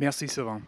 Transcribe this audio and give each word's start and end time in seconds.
Merci 0.00 0.28
souvent. 0.28 0.62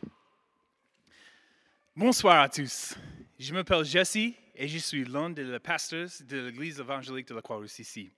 Bonsoir 1.94 2.40
à 2.40 2.48
tous. 2.48 2.96
Je 3.38 3.54
m'appelle 3.54 3.84
Jesse 3.84 4.16
et 4.16 4.66
je 4.66 4.78
suis 4.78 5.04
l'un 5.04 5.30
des 5.30 5.56
pasteurs 5.60 6.08
de 6.22 6.46
l'Église 6.46 6.80
évangélique 6.80 7.28
de 7.28 7.34
la 7.34 7.40
Croix-Rousse 7.40 7.78
ici. 7.78 8.10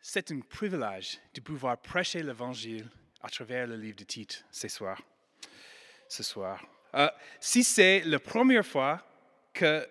C'est 0.00 0.30
un 0.30 0.38
privilège 0.38 1.18
de 1.34 1.40
pouvoir 1.40 1.76
prêcher 1.76 2.22
l'Évangile 2.22 2.88
à 3.20 3.28
travers 3.28 3.66
le 3.66 3.74
livre 3.74 3.96
de 3.96 4.04
Tite 4.04 4.44
ce 4.52 4.68
soir. 4.68 5.02
Ce 6.08 6.22
soir. 6.22 6.64
Euh, 6.94 7.08
si 7.40 7.64
c'est 7.64 8.04
la 8.04 8.20
première 8.20 8.64
fois 8.64 9.04
que, 9.52 9.88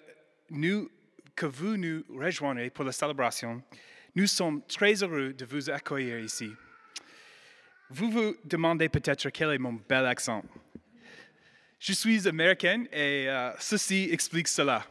nous, 0.49 0.89
que 1.35 1.45
vous 1.45 1.75
nous 1.75 2.05
rejoignez 2.09 2.69
pour 2.69 2.85
la 2.85 2.93
célébration, 2.93 3.61
nous 4.15 4.27
sommes 4.27 4.65
très 4.65 5.03
heureux 5.03 5.33
de 5.33 5.43
vous 5.43 5.69
accueillir 5.69 6.19
ici. 6.19 6.53
Vous 7.89 8.09
vous 8.09 8.35
demandez 8.43 8.89
peut-être 8.89 9.29
quel 9.29 9.51
est 9.51 9.59
mon 9.59 9.73
bel 9.73 10.05
accent. 10.07 10.43
Je 11.79 11.93
suis 11.93 12.27
américaine 12.27 12.87
et 12.91 13.29
euh, 13.29 13.51
ceci 13.59 14.09
explique 14.11 14.47
cela. 14.47 14.85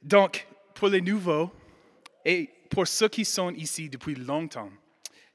Donc, 0.00 0.46
pour 0.74 0.88
les 0.88 1.00
nouveaux 1.00 1.50
et 2.24 2.48
pour 2.70 2.86
ceux 2.86 3.08
qui 3.08 3.24
sont 3.24 3.50
ici 3.50 3.88
depuis 3.88 4.14
longtemps, 4.14 4.70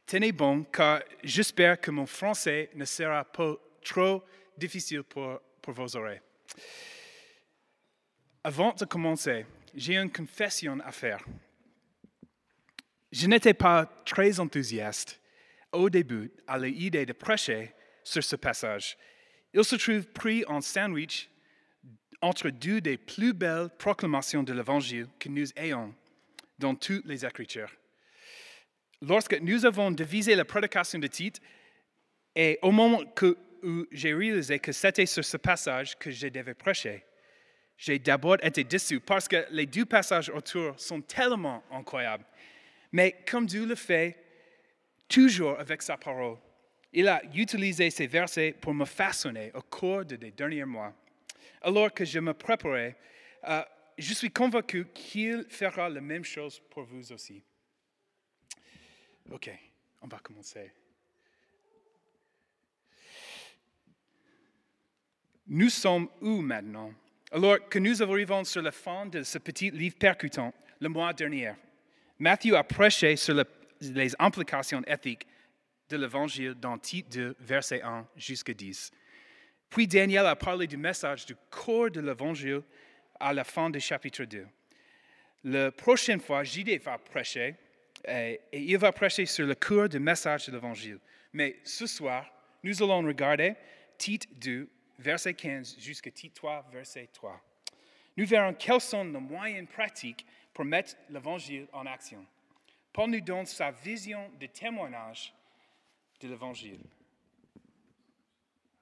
tenez 0.06 0.32
bon 0.32 0.64
car 0.64 1.02
j'espère 1.24 1.80
que 1.82 1.92
mon 1.92 2.06
français 2.06 2.70
ne 2.74 2.86
sera 2.86 3.26
pas 3.26 3.56
trop 3.84 4.24
difficile 4.58 5.04
pour, 5.04 5.42
pour 5.62 5.74
vos 5.74 5.96
oreilles. 5.98 6.22
Avant 8.46 8.74
de 8.74 8.86
commencer, 8.86 9.46
j'ai 9.76 9.98
une 9.98 10.12
confession 10.12 10.80
à 10.86 10.92
faire. 10.94 11.22
Je 13.12 13.28
n'étais 13.28 13.54
pas 13.54 13.86
très 14.06 14.40
enthousiaste 14.40 15.20
au 15.76 15.90
début 15.90 16.32
à 16.48 16.58
l'idée 16.58 17.06
de 17.06 17.14
prêcher 17.14 17.74
sur 18.04 18.24
ce 18.24 18.36
passage. 18.36 18.98
Il 19.54 19.64
se 19.64 19.76
trouve 19.76 20.08
pris 20.08 20.44
en 20.46 20.62
sandwich 20.62 21.30
entre 22.22 22.50
deux 22.50 22.82
des 22.82 22.98
plus 22.98 23.34
belles 23.34 23.70
proclamations 23.78 24.44
de 24.44 24.54
l'Évangile 24.54 25.08
que 25.20 25.30
nous 25.30 25.48
ayons 25.56 25.94
dans 26.58 26.76
toutes 26.76 27.06
les 27.06 27.26
Écritures. 27.26 27.72
Lorsque 29.02 29.40
nous 29.42 29.66
avons 29.66 29.92
divisé 29.92 30.36
la 30.36 30.46
prédication 30.46 31.00
de 31.00 31.08
Tite, 31.08 31.42
et 32.36 32.60
au 32.62 32.72
moment 32.72 33.02
où 33.64 33.86
j'ai 33.92 34.14
réalisé 34.14 34.60
que 34.60 34.72
c'était 34.72 35.06
sur 35.06 35.24
ce 35.24 35.38
passage 35.38 35.98
que 35.98 36.12
je 36.12 36.28
devais 36.28 36.54
prêcher, 36.54 37.04
j'ai 37.78 38.00
d'abord 38.00 38.38
été 38.42 38.64
déçu 38.64 39.00
parce 39.00 39.28
que 39.28 39.46
les 39.52 39.66
deux 39.66 39.86
passages 39.86 40.30
autour 40.30 40.80
sont 40.80 41.02
tellement 41.02 41.64
incroyables. 41.72 42.26
Mais 42.92 43.24
comme 43.30 43.46
Dieu 43.46 43.66
le 43.66 43.76
fait 43.76 44.25
toujours 45.08 45.60
avec 45.60 45.82
sa 45.82 45.98
parole. 45.98 46.38
Il 46.94 47.08
a 47.08 47.22
utilisé 47.34 47.90
ces 47.90 48.08
versets 48.08 48.56
pour 48.60 48.74
me 48.74 48.86
façonner 48.86 49.52
au 49.54 49.62
cours 49.62 50.06
des 50.06 50.32
derniers 50.32 50.66
mois. 50.66 50.94
Alors 51.62 51.94
que 51.94 52.06
je 52.06 52.20
me 52.20 52.34
préparais, 52.34 52.96
euh, 53.48 53.62
je 53.98 54.14
suis 54.14 54.32
convaincu 54.32 54.88
qu'il 54.94 55.46
fera 55.50 55.90
la 55.90 56.02
même 56.02 56.24
chose 56.24 56.62
pour 56.70 56.84
vous 56.84 57.12
aussi. 57.12 57.44
OK, 59.32 59.50
on 60.02 60.08
va 60.08 60.20
commencer. 60.20 60.72
Nous 65.48 65.70
sommes 65.70 66.10
où 66.22 66.42
maintenant? 66.42 66.94
Alors 67.32 67.68
que 67.70 67.80
nous 67.80 68.02
arrivons 68.02 68.44
sur 68.44 68.62
la 68.62 68.72
fin 68.72 69.06
de 69.06 69.24
ce 69.24 69.38
petit 69.38 69.70
livre 69.70 69.98
percutant, 69.98 70.54
le 70.80 70.90
mois 70.90 71.14
dernier, 71.14 71.54
Matthew 72.18 72.54
a 72.54 72.64
prêché 72.64 73.16
sur 73.16 73.34
le 73.34 73.44
les 73.82 74.14
implications 74.20 74.82
éthiques 74.88 75.28
de 75.90 75.98
l'Évangile 75.98 76.56
dans 76.56 76.78
Tite 76.78 77.12
2, 77.12 77.36
verset 77.40 77.82
1 77.82 78.08
jusqu'à 78.16 78.54
10. 78.54 78.92
Puis 79.70 79.88
Daniel 79.88 80.26
a 80.26 80.36
parlé 80.36 80.68
du 80.68 80.78
message 80.78 81.26
du 81.26 81.36
corps 81.50 81.92
de 81.92 82.02
l'Évangile 82.02 82.62
à 83.20 83.34
la 83.34 83.44
fin 83.44 83.70
du 83.70 83.80
chapitre 83.80 84.24
2. 84.24 84.48
La 85.44 85.72
prochaine 85.72 86.20
fois, 86.20 86.44
JD 86.44 86.82
va 86.82 86.98
prêcher 86.98 87.56
et, 88.08 88.40
il 88.54 88.78
va 88.78 88.92
prêcher 88.92 89.26
sur 89.26 89.46
le 89.46 89.56
cours 89.56 89.90
du 89.90 90.00
message 90.00 90.48
de 90.48 90.54
l'Évangile. 90.54 91.00
Mais 91.34 91.60
ce 91.64 91.86
soir, 91.88 92.32
nous 92.64 92.82
allons 92.82 93.06
regarder 93.06 93.56
Tite 93.98 94.28
2, 94.40 94.70
verset 95.00 95.34
15 95.34 95.78
jusqu'à 95.80 96.12
Tite 96.12 96.34
3, 96.34 96.68
verset 96.72 97.10
3. 97.14 97.40
Nous 98.18 98.26
verrons 98.26 98.54
quels 98.54 98.82
sont 98.82 99.04
les 99.04 99.20
moyens 99.20 99.68
pratiques 99.68 100.26
pour 100.54 100.66
mettre 100.66 100.96
l'Évangile 101.10 101.68
en 101.74 101.86
action. 101.86 102.26
Paul 102.96 103.10
nous 103.10 103.20
donne 103.20 103.46
sa 103.46 103.72
vision 103.72 104.32
de 104.40 104.46
témoignage 104.46 105.36
de 106.22 106.30
l'Évangile. 106.30 106.80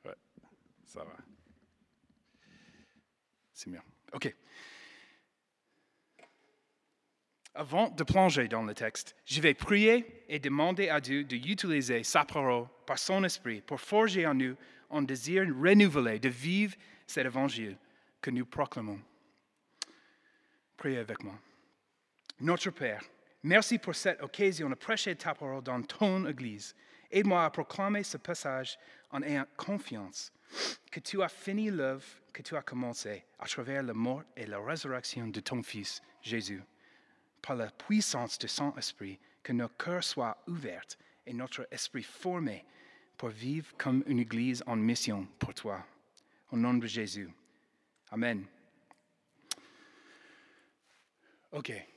Ouais, 0.05 0.13
ça 0.85 1.03
va. 1.03 1.17
C'est 3.51 3.71
bien. 3.71 3.81
OK. 4.11 4.35
Avant 7.55 7.89
de 7.89 8.03
plonger 8.03 8.47
dans 8.47 8.61
le 8.61 8.75
texte, 8.75 9.15
je 9.25 9.41
vais 9.41 9.55
prier 9.55 10.23
et 10.27 10.37
demander 10.37 10.89
à 10.89 11.01
Dieu 11.01 11.23
d'utiliser 11.23 12.03
sa 12.03 12.23
parole 12.23 12.67
par 12.85 12.99
son 12.99 13.23
esprit 13.23 13.61
pour 13.61 13.81
forger 13.81 14.27
en 14.27 14.35
nous 14.35 14.55
un 14.91 15.01
désir 15.01 15.41
renouvelé 15.59 16.19
de 16.19 16.29
vivre 16.29 16.75
cet 17.07 17.25
évangile 17.25 17.79
que 18.21 18.29
nous 18.29 18.45
proclamons. 18.45 19.01
Priez 20.77 20.99
avec 20.99 21.23
moi. 21.23 21.39
Notre 22.39 22.69
Père, 22.69 23.03
Merci 23.43 23.77
pour 23.77 23.93
cette 23.93 24.21
occasion 24.21 24.69
de 24.69 24.75
prêcher 24.75 25.15
ta 25.15 25.35
parole 25.35 25.63
dans 25.63 25.81
ton 25.81 26.25
Église. 26.25 26.73
Aide-moi 27.11 27.43
à 27.43 27.49
proclamer 27.49 28.03
ce 28.03 28.17
passage 28.17 28.77
en 29.11 29.21
ayant 29.21 29.45
confiance 29.57 30.31
que 30.89 31.01
tu 31.01 31.21
as 31.21 31.29
fini 31.29 31.69
l'œuvre 31.69 32.05
que 32.31 32.41
tu 32.41 32.55
as 32.55 32.61
commencée 32.61 33.25
à 33.37 33.45
travers 33.45 33.83
la 33.83 33.93
mort 33.93 34.23
et 34.35 34.45
la 34.45 34.59
résurrection 34.59 35.27
de 35.27 35.39
ton 35.39 35.61
Fils, 35.61 36.01
Jésus. 36.21 36.63
Par 37.41 37.55
la 37.55 37.69
puissance 37.69 38.39
de 38.39 38.47
Saint-Esprit, 38.47 39.19
que 39.43 39.51
nos 39.51 39.67
cœurs 39.67 40.03
soient 40.03 40.37
ouverts 40.47 40.97
et 41.25 41.33
notre 41.33 41.67
esprit 41.69 42.03
formé 42.03 42.65
pour 43.17 43.29
vivre 43.29 43.67
comme 43.77 44.03
une 44.07 44.19
Église 44.19 44.63
en 44.65 44.77
mission 44.77 45.27
pour 45.37 45.53
toi. 45.53 45.85
Au 46.51 46.57
nom 46.57 46.73
de 46.75 46.87
Jésus. 46.87 47.29
Amen. 48.09 48.45
OK. 51.51 51.92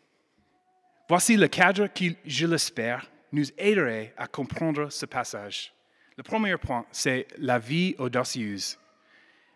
Voici 1.08 1.36
le 1.36 1.46
cadre 1.46 1.86
qui, 1.86 2.16
je 2.24 2.46
l'espère, 2.46 3.10
nous 3.32 3.46
aiderait 3.58 4.12
à 4.16 4.26
comprendre 4.26 4.90
ce 4.90 5.06
passage. 5.06 5.72
Le 6.16 6.22
premier 6.22 6.56
point, 6.56 6.84
c'est 6.90 7.28
la 7.38 7.58
vie 7.58 7.94
audacieuse. 7.98 8.78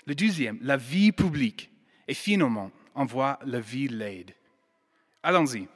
Le 0.06 0.14
deuxième, 0.14 0.58
la 0.62 0.76
vie 0.76 1.12
publique. 1.12 1.70
Et 2.06 2.14
finalement, 2.14 2.70
on 2.94 3.04
voit 3.04 3.38
la 3.44 3.60
vie 3.60 3.88
laide. 3.88 4.32
Allons-y. 5.22 5.66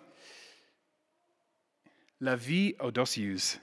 La 2.21 2.37
vie 2.37 2.75
audacieuse. 2.81 3.61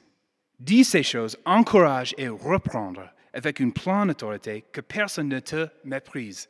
Dis 0.59 0.83
ces 0.83 1.03
choses, 1.03 1.37
encourage 1.45 2.13
et 2.17 2.27
reprendre 2.27 3.09
avec 3.33 3.59
une 3.59 3.73
pleine 3.73 4.11
autorité 4.11 4.65
que 4.71 4.81
personne 4.81 5.29
ne 5.29 5.39
te 5.39 5.67
méprise. 5.83 6.47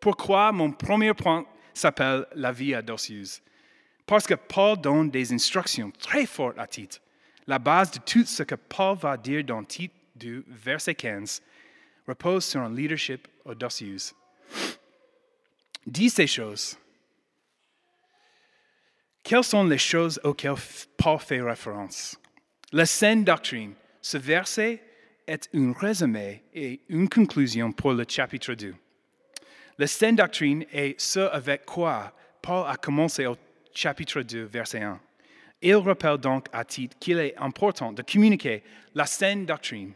Pourquoi 0.00 0.52
mon 0.52 0.72
premier 0.72 1.14
point 1.14 1.46
s'appelle 1.72 2.26
la 2.34 2.52
vie 2.52 2.76
audacieuse? 2.76 3.40
Parce 4.12 4.26
que 4.26 4.34
Paul 4.34 4.78
donne 4.78 5.08
des 5.08 5.32
instructions 5.32 5.90
très 5.98 6.26
fortes 6.26 6.58
à 6.58 6.66
Tite. 6.66 7.00
La 7.46 7.58
base 7.58 7.92
de 7.92 7.98
tout 7.98 8.26
ce 8.26 8.42
que 8.42 8.56
Paul 8.56 8.94
va 8.94 9.16
dire 9.16 9.42
dans 9.42 9.64
Tite 9.64 9.94
2, 10.16 10.44
verset 10.48 10.94
15, 10.94 11.40
repose 12.06 12.44
sur 12.44 12.60
un 12.60 12.74
leadership 12.74 13.26
audacieux. 13.46 13.96
Dis 15.86 16.10
ces 16.10 16.26
choses. 16.26 16.76
Quelles 19.22 19.44
sont 19.44 19.64
les 19.64 19.78
choses 19.78 20.20
auxquelles 20.24 20.60
Paul 20.98 21.18
fait 21.18 21.40
référence? 21.40 22.20
La 22.70 22.84
saine 22.84 23.24
doctrine. 23.24 23.72
Ce 24.02 24.18
verset 24.18 24.82
est 25.26 25.48
un 25.54 25.72
résumé 25.72 26.42
et 26.52 26.82
une 26.90 27.08
conclusion 27.08 27.72
pour 27.72 27.94
le 27.94 28.04
chapitre 28.06 28.52
2. 28.52 28.74
La 29.78 29.86
saine 29.86 30.16
doctrine 30.16 30.66
est 30.70 31.00
ce 31.00 31.20
avec 31.20 31.64
quoi 31.64 32.12
Paul 32.42 32.66
a 32.68 32.76
commencé 32.76 33.24
au 33.24 33.36
chapitre 33.74 34.22
2, 34.22 34.44
verset 34.44 34.82
1. 34.82 35.00
Il 35.62 35.76
rappelle 35.76 36.18
donc 36.18 36.46
à 36.52 36.64
Tite 36.64 36.98
qu'il 36.98 37.18
est 37.18 37.36
important 37.36 37.92
de 37.92 38.02
communiquer 38.02 38.62
la 38.94 39.06
saine 39.06 39.46
doctrine. 39.46 39.92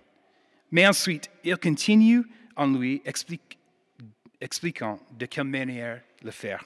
Mais 0.71 0.87
ensuite, 0.87 1.31
il 1.45 1.57
continue 1.57 2.25
en 2.57 2.69
lui 2.69 3.03
expliquant 4.41 4.99
de 5.11 5.27
quelle 5.27 5.45
manière 5.45 6.01
le 6.23 6.31
faire. 6.31 6.65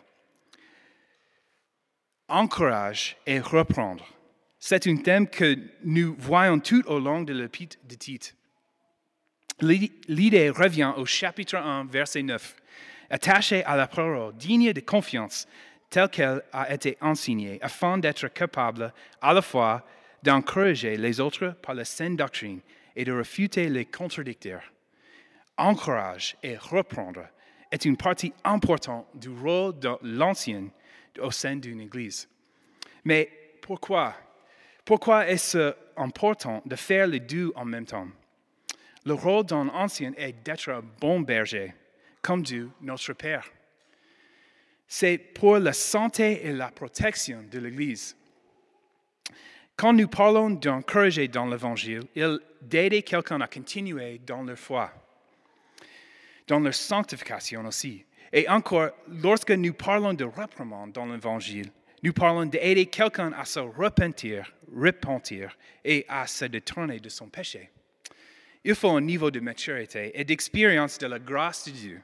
Encourage 2.29 3.17
et 3.27 3.41
reprendre. 3.41 4.07
C'est 4.59 4.87
un 4.87 4.97
thème 4.97 5.27
que 5.27 5.59
nous 5.85 6.15
voyons 6.19 6.61
tout 6.61 6.83
au 6.87 6.99
long 7.01 7.23
de 7.23 7.33
l'épître 7.33 7.79
de 7.89 7.95
Tite. 7.95 8.37
L'idée 9.63 10.51
revient 10.51 10.93
au 10.97 11.07
chapitre 11.07 11.57
1, 11.57 11.87
verset 11.87 12.23
9. 12.23 12.57
Attaché 13.11 13.65
à 13.65 13.77
la 13.77 13.89
parole, 13.89 14.35
digne 14.37 14.73
de 14.73 14.81
confiance, 14.81 15.49
telle 15.91 16.09
qu'elle 16.09 16.43
a 16.53 16.73
été 16.73 16.97
enseignée, 17.01 17.59
afin 17.61 17.99
d'être 17.99 18.29
capable 18.29 18.93
à 19.21 19.35
la 19.35 19.43
fois 19.43 19.85
d'encourager 20.23 20.97
les 20.97 21.21
autres 21.21 21.55
par 21.61 21.75
la 21.75 21.85
saine 21.85 22.17
doctrine 22.17 22.61
et 22.95 23.05
de 23.05 23.13
refuter 23.13 23.69
les 23.69 23.87
contradicteurs. 23.87 24.63
Encourage 25.57 26.37
et 26.43 26.57
reprendre 26.57 27.27
est 27.71 27.85
une 27.85 27.97
partie 27.97 28.33
importante 28.45 29.07
du 29.15 29.29
rôle 29.29 29.79
de 29.79 29.91
l'ancien 30.03 30.69
au 31.21 31.31
sein 31.31 31.57
d'une 31.57 31.81
Église. 31.81 32.29
Mais 33.05 33.31
pourquoi? 33.63 34.15
Pourquoi 34.85 35.29
est-ce 35.29 35.75
important 35.97 36.63
de 36.67 36.77
faire 36.77 37.07
les 37.07 37.21
deux 37.21 37.53
en 37.55 37.65
même 37.65 37.87
temps? 37.87 38.09
Le 39.05 39.15
rôle 39.15 39.45
d'un 39.45 39.69
ancien 39.69 40.13
est 40.17 40.33
d'être 40.45 40.71
un 40.71 40.83
bon 41.01 41.21
berger, 41.21 41.75
comme 42.23 42.43
Dieu, 42.43 42.71
notre 42.81 43.13
Père. 43.13 43.51
C'est 44.93 45.19
pour 45.19 45.61
la 45.61 45.73
santé 45.73 46.45
et 46.45 46.53
la 46.53 46.69
protection 46.69 47.45
de 47.49 47.61
l'Église. 47.61 48.17
Quand 49.77 49.93
nous 49.93 50.09
parlons 50.09 50.51
d'encourager 50.51 51.29
dans 51.29 51.47
l'Évangile, 51.47 52.03
il 52.17 52.41
d'aider 52.61 53.05
quelqu'un 53.05 53.41
à 53.41 53.47
continuer 53.47 54.21
dans 54.27 54.43
leur 54.43 54.59
foi, 54.59 54.93
dans 56.49 56.59
leur 56.59 56.75
sanctification 56.75 57.65
aussi. 57.67 58.05
Et 58.33 58.49
encore, 58.49 58.91
lorsque 59.07 59.53
nous 59.53 59.75
parlons 59.75 60.13
de 60.13 60.25
reprimande 60.25 60.91
dans 60.91 61.07
l'Évangile, 61.07 61.71
nous 62.03 62.13
parlons 62.13 62.47
d'aider 62.47 62.87
quelqu'un 62.87 63.33
à 63.35 63.45
se 63.45 63.61
repentir, 63.61 64.53
repentir 64.75 65.57
et 65.85 66.05
à 66.09 66.27
se 66.27 66.47
détourner 66.47 66.99
de 66.99 67.09
son 67.09 67.29
péché. 67.29 67.71
Il 68.65 68.75
faut 68.75 68.91
un 68.91 69.01
niveau 69.01 69.31
de 69.31 69.39
maturité 69.39 70.11
et 70.19 70.25
d'expérience 70.25 70.99
de 70.99 71.07
la 71.07 71.21
grâce 71.21 71.67
de 71.67 71.71
Dieu 71.71 72.03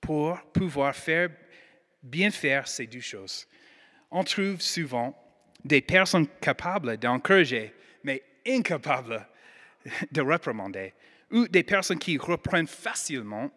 pour 0.00 0.40
pouvoir 0.52 0.94
faire 0.94 1.28
bien 2.04 2.30
faire 2.30 2.68
ces 2.68 2.86
deux 2.86 3.00
choses. 3.00 3.48
On 4.10 4.22
trouve 4.22 4.60
souvent 4.60 5.18
des 5.64 5.80
personnes 5.80 6.28
capables 6.40 6.98
d'encourager, 6.98 7.72
mais 8.04 8.22
incapables 8.46 9.26
de 10.12 10.20
reprimander, 10.20 10.92
ou 11.30 11.48
des 11.48 11.62
personnes 11.62 11.98
qui 11.98 12.18
reprennent 12.18 12.66
facilement 12.66 13.50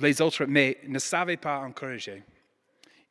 les 0.00 0.20
autres, 0.20 0.44
mais 0.46 0.78
ne 0.86 0.98
savaient 0.98 1.36
pas 1.36 1.58
encourager. 1.58 2.22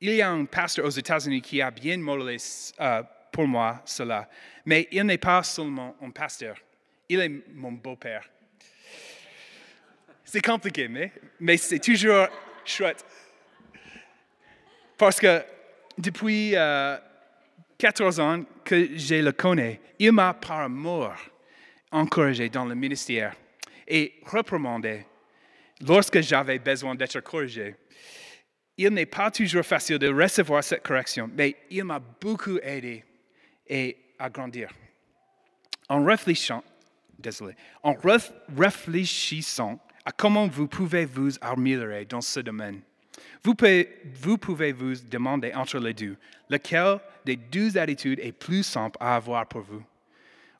Il 0.02 0.14
y 0.14 0.22
a 0.22 0.30
un 0.30 0.46
pasteur 0.46 0.86
aux 0.86 0.90
États-Unis 0.90 1.42
qui 1.42 1.62
a 1.62 1.72
bien 1.72 1.98
modelé 1.98 2.38
euh, 2.80 3.04
pour 3.32 3.48
moi 3.48 3.82
cela, 3.86 4.30
mais 4.66 4.88
il 4.92 5.04
n'est 5.04 5.18
pas 5.18 5.44
seulement 5.44 5.96
un 6.02 6.10
pasteur, 6.10 6.58
il 7.08 7.20
est 7.20 7.32
mon 7.54 7.74
beau-père. 7.74 8.28
C'est 10.24 10.42
compliqué, 10.42 10.88
mais, 10.88 11.12
mais 11.40 11.58
c'est 11.58 11.80
toujours 11.80 12.28
chouette. 12.64 13.04
Parce 15.00 15.18
que 15.18 15.42
depuis 15.98 16.52
14 17.78 18.20
euh, 18.20 18.24
ans 18.24 18.44
que 18.66 18.98
je 18.98 19.16
le 19.16 19.32
connais, 19.32 19.80
il 19.98 20.12
m'a 20.12 20.34
par 20.34 20.60
amour 20.60 21.14
encouragé 21.90 22.50
dans 22.50 22.66
le 22.66 22.76
ministère 22.76 23.34
et 23.88 24.16
reprimandé 24.26 25.06
lorsque 25.88 26.20
j'avais 26.20 26.60
besoin 26.60 26.96
d'être 26.96 27.22
corrigé. 27.22 27.78
Il 28.78 28.90
n'est 28.90 29.06
pas 29.06 29.32
toujours 29.32 29.64
facile 29.64 30.00
de 30.00 30.10
recevoir 30.10 30.64
cette 30.66 30.84
correction, 30.84 31.30
mais 31.34 31.56
il 31.70 31.86
m'a 31.86 32.00
beaucoup 32.00 32.58
aidé 32.62 33.06
et 33.68 33.98
à 34.20 34.30
grandir. 34.30 34.70
En 35.88 36.04
réfléchissant, 36.04 36.62
désolé, 37.18 37.56
en 37.84 37.96
réfléchissant 38.58 39.80
à 40.04 40.12
comment 40.12 40.48
vous 40.48 40.68
pouvez 40.68 41.06
vous 41.06 41.32
améliorer 41.40 42.04
dans 42.04 42.22
ce 42.22 42.42
domaine, 42.42 42.82
vous 43.44 43.56
pouvez, 43.56 44.72
vous 44.72 44.96
demander 45.10 45.54
entre 45.54 45.80
les 45.80 45.94
deux, 45.94 46.18
lequel 46.50 47.00
des 47.26 47.36
deux 47.36 47.78
attitudes 47.78 48.20
est 48.20 48.32
plus 48.32 48.64
simple 48.64 48.98
à 49.00 49.16
avoir 49.16 49.48
pour 49.48 49.62
vous? 49.62 49.84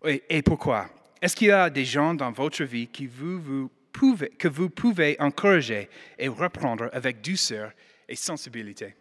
Et, 0.06 0.42
pourquoi? 0.42 0.90
Est-ce 1.22 1.36
qu'il 1.36 1.50
y 1.50 1.52
a 1.52 1.70
des 1.70 1.84
gens 1.84 2.14
dans 2.14 2.32
votre 2.32 2.64
vie 2.64 2.88
que 2.88 4.48
vous 4.48 4.70
pouvez 4.70 5.18
encourager 5.20 5.90
et 6.18 6.30
reprendre 6.30 6.90
avec 6.94 7.22
douceur 7.22 7.74
et 8.08 8.16
sensibilité? 8.16 8.96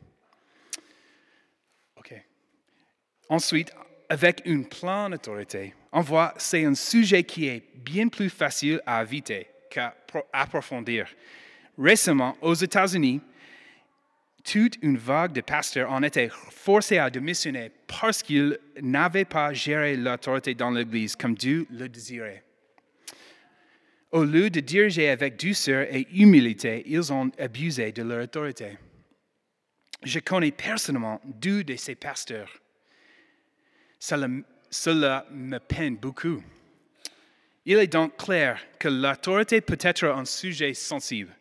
OK. 1.97 2.15
Ensuite, 3.29 3.73
avec 4.09 4.43
une 4.45 4.67
pleine 4.67 5.15
autorité, 5.15 5.75
on 5.93 6.01
voit 6.01 6.35
c'est 6.37 6.65
un 6.65 6.75
sujet 6.75 7.23
qui 7.23 7.47
est 7.47 7.63
bien 7.77 8.09
plus 8.09 8.31
facile 8.31 8.81
à 8.85 9.03
éviter 9.03 9.47
qu'à 9.71 9.95
approfondir. 10.33 11.07
Récemment, 11.79 12.37
aux 12.41 12.55
États-Unis, 12.55 13.21
toute 14.51 14.79
une 14.81 14.97
vague 14.97 15.33
de 15.33 15.43
pasteurs 15.43 15.93
en 15.93 16.03
était 16.03 16.31
forcés 16.51 16.97
à 16.97 17.11
démissionner 17.11 17.71
parce 17.87 18.23
qu'ils 18.23 18.59
n'avaient 18.81 19.27
pas 19.27 19.53
géré 19.53 19.95
l'autorité 19.95 20.55
dans 20.55 20.71
l'Église 20.71 21.17
comme 21.17 21.35
Dieu 21.35 21.67
le 21.71 21.87
désirait. 21.87 22.43
Au 24.11 24.25
lieu 24.25 24.49
de 24.49 24.61
diriger 24.61 25.11
avec 25.11 25.39
douceur 25.39 25.87
et 25.95 26.07
humilité, 26.15 26.83
ils 26.87 27.13
ont 27.13 27.31
abusé 27.39 27.93
de 27.93 28.03
leur 28.03 28.25
autorité. 28.25 28.79
Je 30.03 30.19
connais 30.21 30.51
personnellement 30.51 31.21
deux 31.25 31.63
de 31.63 31.77
ces 31.77 31.95
pasteurs. 31.95 32.51
cela 33.99 35.27
me 35.31 35.59
peine 35.59 35.97
beaucoup. 35.97 36.43
Il 37.67 37.77
est 37.77 37.93
donc 37.93 38.17
clair 38.17 38.59
que 38.79 38.89
l'autorité 38.89 39.61
peut 39.61 39.79
être 39.79 40.05
un 40.07 40.25
sujet 40.25 40.73
sensible. 40.73 41.38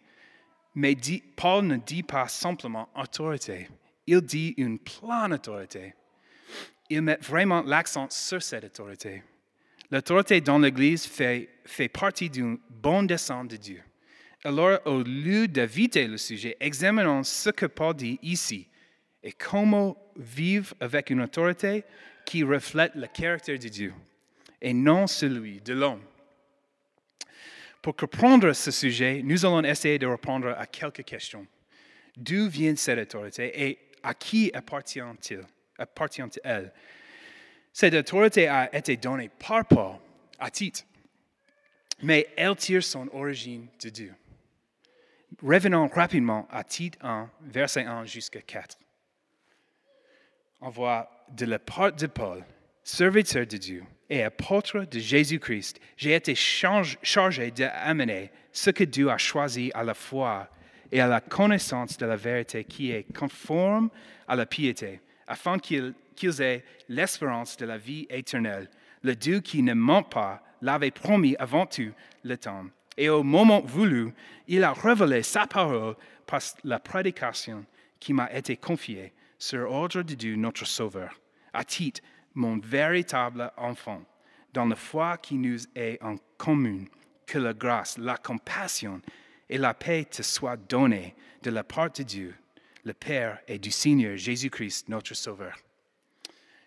Mais 0.80 0.96
Paul 1.36 1.66
ne 1.66 1.78
dit 1.78 2.04
pas 2.04 2.28
simplement 2.28 2.88
autorité, 2.96 3.68
il 4.06 4.22
dit 4.22 4.54
une 4.58 4.78
pleine 4.78 5.34
autorité. 5.34 5.96
Il 6.88 7.02
met 7.02 7.18
vraiment 7.20 7.64
l'accent 7.64 8.06
sur 8.12 8.44
cette 8.44 8.64
autorité. 8.66 9.24
L'autorité 9.90 10.40
dans 10.40 10.60
l'Église 10.60 11.08
fait, 11.08 11.50
fait 11.66 11.90
partie 11.90 12.30
d'un 12.30 12.58
bon 12.70 13.02
dessein 13.02 13.44
de 13.44 13.56
Dieu. 13.56 13.82
Alors, 14.44 14.80
au 14.86 15.02
lieu 15.02 15.48
d'éviter 15.48 16.08
le 16.08 16.18
sujet, 16.18 16.56
examinons 16.60 17.24
ce 17.24 17.50
que 17.50 17.66
Paul 17.66 17.96
dit 17.96 18.20
ici 18.22 18.68
et 19.24 19.32
comment 19.32 19.98
vivre 20.16 20.76
avec 20.80 21.10
une 21.10 21.22
autorité 21.22 21.86
qui 22.24 22.44
reflète 22.44 22.94
le 22.94 23.08
caractère 23.08 23.58
de 23.58 23.68
Dieu 23.68 23.94
et 24.62 24.76
non 24.76 25.08
celui 25.08 25.60
de 25.60 25.74
l'homme. 25.74 26.04
Pour 27.82 27.96
comprendre 27.96 28.54
ce 28.54 28.72
sujet, 28.72 29.22
nous 29.24 29.46
allons 29.46 29.64
essayer 29.64 30.00
de 30.00 30.08
répondre 30.08 30.50
à 30.58 30.66
quelques 30.66 31.04
questions. 31.04 31.46
D'où 32.16 32.50
vient 32.50 32.76
cette 32.76 33.00
autorité 33.00 33.70
et 33.70 33.80
à 34.04 34.14
qui 34.14 34.52
appartient-elle? 34.54 35.46
Appartient 35.78 36.24
Cette 37.72 37.94
autorité 37.94 38.48
a 38.48 38.76
été 38.76 38.98
donnée 38.98 39.30
par 39.30 39.66
Paul 39.66 39.98
à 40.40 40.50
titre, 40.50 40.82
mais 42.02 42.28
elle 42.36 42.56
tire 42.56 42.84
son 42.84 43.08
origine 43.14 43.68
de 43.84 43.90
Dieu. 43.90 44.14
Revenons 45.44 45.88
rapidement 45.88 46.48
à 46.50 46.64
Tite 46.64 46.98
1, 47.02 47.30
verset 47.42 47.84
1 47.84 48.06
jusqu'à 48.06 48.42
4. 48.42 48.78
On 50.62 50.70
voit 50.70 51.10
de 51.30 51.46
la 51.46 51.60
part 51.60 51.94
de 51.94 52.08
Paul, 52.08 52.44
serviteur 52.84 53.46
de 53.46 53.58
Dieu, 53.58 53.84
et 54.10 54.24
apôtre 54.24 54.86
de 54.86 55.00
Jésus-Christ, 55.00 55.80
j'ai 55.98 56.14
été 56.14 56.34
chargé 56.36 57.52
d'amener 57.52 58.32
ce 58.52 58.70
que 58.70 58.84
Dieu 58.84 59.10
a 59.10 59.18
choisi 59.18 59.72
à 59.74 59.84
la 59.84 59.94
foi 59.94 60.48
et 60.92 61.02
à 61.02 61.08
la 61.08 61.22
connaissance 61.22 61.98
de 61.98 62.06
la 62.06 62.16
vérité 62.16 62.64
qui 62.64 62.92
est 62.92 63.06
conforme 63.14 63.90
à 64.28 64.36
la 64.36 64.46
piété, 64.46 65.02
afin 65.28 65.60
qu'ils 65.60 65.94
aient 66.42 66.64
l'espérance 66.88 67.58
de 67.58 67.66
la 67.66 67.78
vie 67.78 68.08
éternelle. 68.10 68.70
Le 69.04 69.16
Dieu 69.16 69.42
qui 69.42 69.62
ne 69.62 69.74
ment 69.74 70.04
pas 70.04 70.42
l'avait 70.62 70.92
promis 70.92 71.36
avant 71.38 71.66
tout 71.66 71.92
le 72.24 72.38
temps. 72.38 72.66
Et 72.98 73.10
au 73.10 73.24
moment 73.24 73.62
voulu, 73.62 74.12
il 74.48 74.64
a 74.64 74.74
révélé 74.74 75.22
sa 75.22 75.46
parole 75.46 75.96
par 76.26 76.42
la 76.64 76.80
prédication 76.80 77.66
qui 78.00 78.14
m'a 78.14 78.32
été 78.34 78.58
confiée 78.58 79.14
sur 79.38 79.70
ordre 79.72 80.02
de 80.02 80.16
Dieu 80.16 80.36
notre 80.36 80.66
Sauveur, 80.66 81.20
à 81.54 81.64
titre 81.64 82.02
mon 82.38 82.60
véritable 82.60 83.52
enfant, 83.58 84.04
dans 84.54 84.66
la 84.66 84.76
foi 84.76 85.18
qui 85.18 85.36
nous 85.36 85.60
est 85.76 86.02
en 86.04 86.16
commun, 86.38 86.86
que 87.26 87.40
la 87.40 87.54
grâce, 87.54 87.98
la 87.98 88.16
compassion 88.16 89.02
et 89.50 89.58
la 89.58 89.74
paix 89.74 90.06
te 90.06 90.22
soient 90.22 90.56
données 90.56 91.16
de 91.42 91.50
la 91.50 91.64
part 91.64 91.92
de 91.92 92.04
Dieu, 92.04 92.36
le 92.86 92.94
Père 92.94 93.40
et 93.48 93.58
du 93.58 93.72
Seigneur 93.72 94.16
Jésus-Christ, 94.16 94.88
notre 94.88 95.16
Sauveur. 95.16 95.58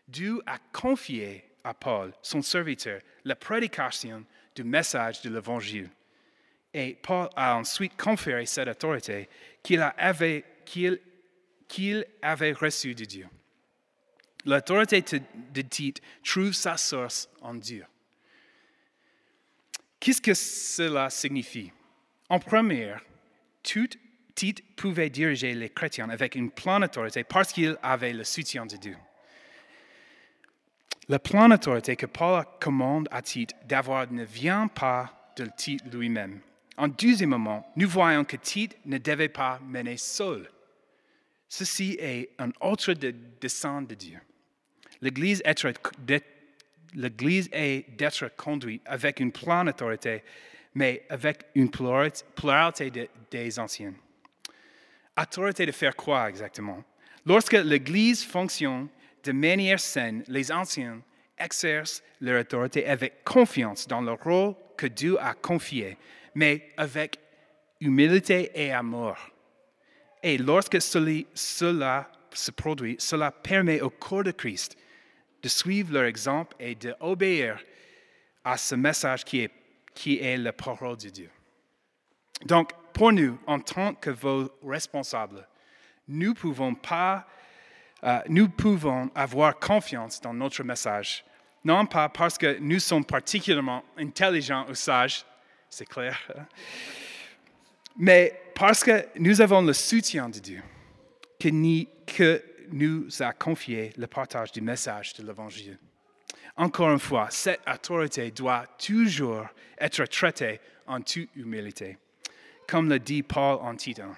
Dieu 0.09 0.43
a 0.45 0.59
confié 0.73 1.45
à 1.63 1.73
Paul, 1.73 2.13
son 2.21 2.43
serviteur, 2.43 3.01
la 3.25 3.37
prédication 3.37 4.25
du 4.55 4.65
message 4.65 5.23
de 5.23 5.31
l'Évangile. 5.31 5.89
Et 6.75 6.99
Paul 7.01 7.29
a 7.37 7.57
ensuite 7.57 7.97
conféré 7.97 8.45
cette 8.45 8.69
autorité 8.69 9.29
qu'il 9.63 9.81
avait, 9.81 10.45
qu'il 10.65 12.05
avait 12.23 12.53
reçue 12.53 12.95
de 12.95 13.05
Dieu. 13.05 13.27
L'autorité 14.47 15.03
de 15.03 15.63
Tite 15.63 16.01
trouve 16.25 16.53
sa 16.53 16.77
source 16.77 17.29
en 17.43 17.55
Dieu. 17.55 17.85
Qu'est-ce 19.99 20.23
que 20.23 20.35
cela 20.35 21.11
signifie? 21.11 21.73
En 22.29 22.39
premier, 22.39 22.95
Tite 23.63 24.77
pouvait 24.77 25.11
diriger 25.11 25.53
les 25.55 25.69
chrétiens 25.69 26.09
avec 26.09 26.35
une 26.35 26.51
pleine 26.51 26.85
autorité 26.85 27.23
parce 27.25 27.53
qu'il 27.53 27.77
avait 27.83 28.15
le 28.15 28.25
soutien 28.25 28.65
de 28.65 28.77
Dieu. 28.77 28.97
Le 31.09 31.19
plan 31.19 31.49
d'autorité 31.49 31.97
que 31.97 32.07
Paul 32.07 32.45
commande 32.61 33.09
à 33.11 33.21
Tite 33.21 33.53
d'avoir 33.67 34.11
ne 34.11 34.25
vient 34.25 34.69
pas 34.69 35.33
de 35.37 35.47
Tite 35.57 35.83
lui-même. 35.93 36.41
En 36.79 36.89
deuxième 36.89 37.31
moment, 37.31 37.71
nous 37.77 37.89
voyons 37.89 38.25
que 38.25 38.37
Tite 38.37 38.79
ne 38.87 38.97
devait 38.97 39.29
pas 39.29 39.61
mener 39.67 39.99
seul. 39.99 40.49
Ceci 41.49 41.97
est 41.99 42.31
un 42.39 42.53
autre 42.61 42.95
dessein 42.95 43.83
de 43.83 43.95
Dieu. 43.95 44.21
L'Église 45.03 45.43
est 45.45 45.65
d'être 47.97 48.37
conduite 48.37 48.83
avec 48.85 49.21
une 49.21 49.33
plan 49.33 49.65
d'autorité, 49.65 50.23
mais 50.75 51.05
avec 51.09 51.47
une 51.55 51.71
pluralité 51.71 53.11
des 53.31 53.59
anciens. 53.59 53.95
Autorité 55.21 55.67
de 55.67 55.73
faire 55.73 55.97
quoi 55.97 56.29
exactement? 56.29 56.85
Lorsque 57.27 57.53
l'Église 57.53 58.25
fonctionne 58.25 58.89
de 59.25 59.33
manière 59.33 59.81
saine, 59.81 60.25
les 60.29 60.51
anciens 60.51 61.03
exercent 61.39 62.03
leur 62.21 62.41
autorité 62.41 62.87
avec 62.87 63.25
confiance 63.25 63.87
dans 63.87 64.01
le 64.01 64.13
rôle 64.13 64.55
que 64.77 64.87
Dieu 64.87 65.19
a 65.21 65.35
confié, 65.35 65.97
mais 66.35 66.71
avec 66.77 67.19
humilité 67.81 68.51
et 68.55 68.73
amour. 68.73 69.17
Et 70.23 70.39
lorsque 70.39 70.81
cela 70.81 72.11
se 72.33 72.51
produit, 72.51 72.97
cela 72.99 73.31
permet 73.31 73.81
au 73.81 73.91
corps 73.91 74.25
de 74.25 74.33
Christ 74.33 74.77
de 75.43 75.49
suivre 75.49 75.93
leur 75.93 76.05
exemple 76.05 76.57
et 76.61 76.75
d'obéir 76.75 77.59
à 78.45 78.57
ce 78.57 78.75
message 78.75 79.25
qui 79.25 79.41
est, 79.41 79.51
qui 79.95 80.19
est 80.19 80.37
la 80.37 80.53
parole 80.53 80.97
de 80.97 81.09
Dieu. 81.09 81.31
Donc, 82.47 82.73
pour 82.93 83.13
nous, 83.13 83.39
en 83.47 83.61
tant 83.61 83.95
que 83.95 84.11
vos 84.11 84.51
responsables, 84.67 85.47
nous 86.09 86.35
pouvons 86.35 86.75
pas, 86.75 87.27
euh, 88.05 88.21
nous 88.29 88.49
pouvons 88.49 89.11
avoir 89.15 89.59
confiance 89.59 90.21
dans 90.21 90.35
notre 90.35 90.63
message. 90.65 91.25
Non 91.65 91.87
pas 91.87 92.09
parce 92.09 92.39
que 92.39 92.59
nous 92.59 92.81
sommes 92.81 93.05
particulièrement 93.05 93.85
intelligents 93.99 94.67
ou 94.69 94.75
sages, 94.75 95.25
c'est 95.69 95.87
clair, 95.87 96.19
mais 97.97 98.41
parce 98.55 98.83
que 98.83 99.07
nous 99.19 99.41
avons 99.41 99.63
le 99.63 99.75
soutien 99.75 100.29
de 100.29 100.39
Dieu, 100.39 100.63
que, 101.39 101.49
ni, 101.49 101.87
que 102.07 102.43
nous 102.73 103.09
a 103.23 103.33
confié 103.33 103.93
le 103.97 104.07
partage 104.07 104.53
du 104.53 104.61
message 104.61 105.15
de 105.15 105.27
l'Évangile. 105.27 105.79
Encore 106.57 106.91
une 106.91 106.99
fois, 106.99 107.29
cette 107.31 107.61
autorité 107.67 108.31
doit 108.31 108.67
toujours 108.79 109.47
être 109.79 110.05
traitée 110.05 110.61
en 110.87 111.01
toute 111.01 111.31
humilité. 111.35 111.99
Comme 112.69 112.89
le 112.89 112.99
dit 112.99 113.23
Paul 113.23 113.59
en 113.63 113.75
Titan, 113.75 114.15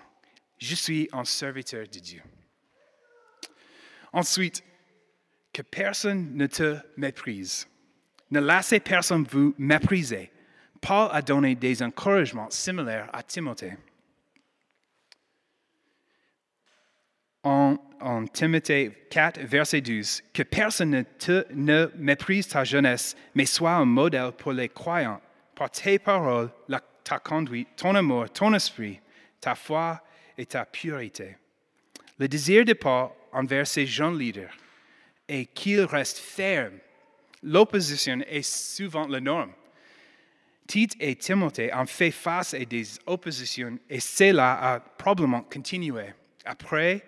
je 0.59 0.75
suis 0.75 1.09
un 1.13 1.25
serviteur 1.25 1.87
de 1.87 1.99
Dieu. 1.99 2.23
Ensuite, 4.13 4.63
que 5.53 5.63
personne 5.63 6.35
ne 6.35 6.47
te 6.47 6.79
méprise. 6.97 7.69
Ne 8.31 8.41
laissez 8.41 8.81
personne 8.81 9.27
vous 9.31 9.55
mépriser. 9.59 10.31
Paul 10.81 11.11
a 11.13 11.23
donné 11.23 11.55
des 11.55 11.83
encouragements 11.83 12.51
similaires 12.51 13.11
à 13.13 13.23
Timothée. 13.23 13.75
En, 17.45 17.77
Timothée 18.33 19.07
4, 19.11 19.41
verset 19.41 19.81
12, 19.81 20.23
que 20.33 20.43
personne 20.43 21.05
ne, 21.55 21.91
méprise 21.97 22.49
ta 22.49 22.65
jeunesse, 22.65 23.17
mais 23.35 23.47
sois 23.47 23.73
un 23.73 23.85
modèle 23.85 24.33
pour 24.33 24.53
les 24.53 24.69
croyants, 24.69 25.21
par 25.55 25.71
tes 25.71 25.99
paroles, 25.99 26.51
ta 27.05 27.19
conduite, 27.19 27.69
ton 27.77 27.95
amour, 27.95 28.31
ton 28.31 28.55
esprit, 28.55 29.01
ta 29.41 29.55
foi 29.55 30.01
et 30.37 30.47
ta 30.47 30.65
pureté. 30.65 31.37
Le 32.19 32.29
désir 32.29 32.65
de 32.65 32.73
Paul 32.73 33.11
envers 33.33 33.67
ses 33.67 33.87
jeunes 33.87 34.19
leaders 34.19 34.57
est 35.29 35.47
qu'ils 35.53 35.83
restent 35.83 36.19
fermes. 36.19 36.79
L'opposition 37.43 38.21
est 38.29 38.43
souvent 38.43 39.07
la 39.09 39.21
norme. 39.21 39.53
Tite 40.67 40.97
et 41.01 41.17
Timothée 41.17 41.75
ont 41.75 41.87
fait 41.87 42.13
face 42.13 42.55
à 42.55 42.65
des 42.65 42.87
oppositions 43.07 43.79
et 43.91 44.01
cela 44.01 44.75
a 44.75 44.81
probablement 44.81 45.43
continué 45.43 46.13
après, 46.45 47.05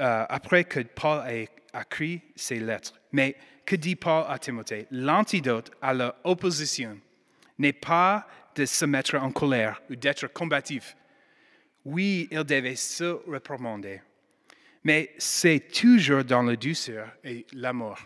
euh, 0.00 0.24
après 0.28 0.64
que 0.64 0.80
Paul 0.80 1.26
ait 1.28 1.48
écrit 1.74 2.22
ses 2.36 2.60
lettres. 2.60 2.92
Mais 3.12 3.36
que 3.64 3.76
dit 3.76 3.96
Paul 3.96 4.24
à 4.28 4.38
Timothée? 4.38 4.86
L'antidote 4.90 5.70
à 5.80 5.94
l'opposition 5.94 6.98
n'est 7.58 7.72
pas 7.72 8.26
de 8.54 8.64
se 8.64 8.84
mettre 8.84 9.16
en 9.16 9.30
colère 9.30 9.80
ou 9.90 9.96
d'être 9.96 10.26
combatif, 10.32 10.96
oui, 11.84 12.28
il 12.30 12.44
devait 12.44 12.76
se 12.76 13.04
reprimander, 13.28 14.00
mais 14.84 15.14
c'est 15.18 15.68
toujours 15.72 16.24
dans 16.24 16.42
la 16.42 16.56
douceur 16.56 17.08
et 17.24 17.46
l'amour. 17.52 17.98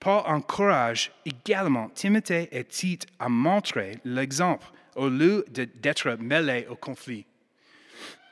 Paul 0.00 0.22
encourage 0.26 1.12
également 1.24 1.88
Timothée 1.90 2.48
et 2.50 2.64
Tite 2.64 3.06
à 3.20 3.28
montrer 3.28 3.98
l'exemple 4.04 4.66
au 4.96 5.08
lieu 5.08 5.44
d'être 5.48 6.16
mêlés 6.18 6.66
au 6.68 6.74
conflit. 6.74 7.24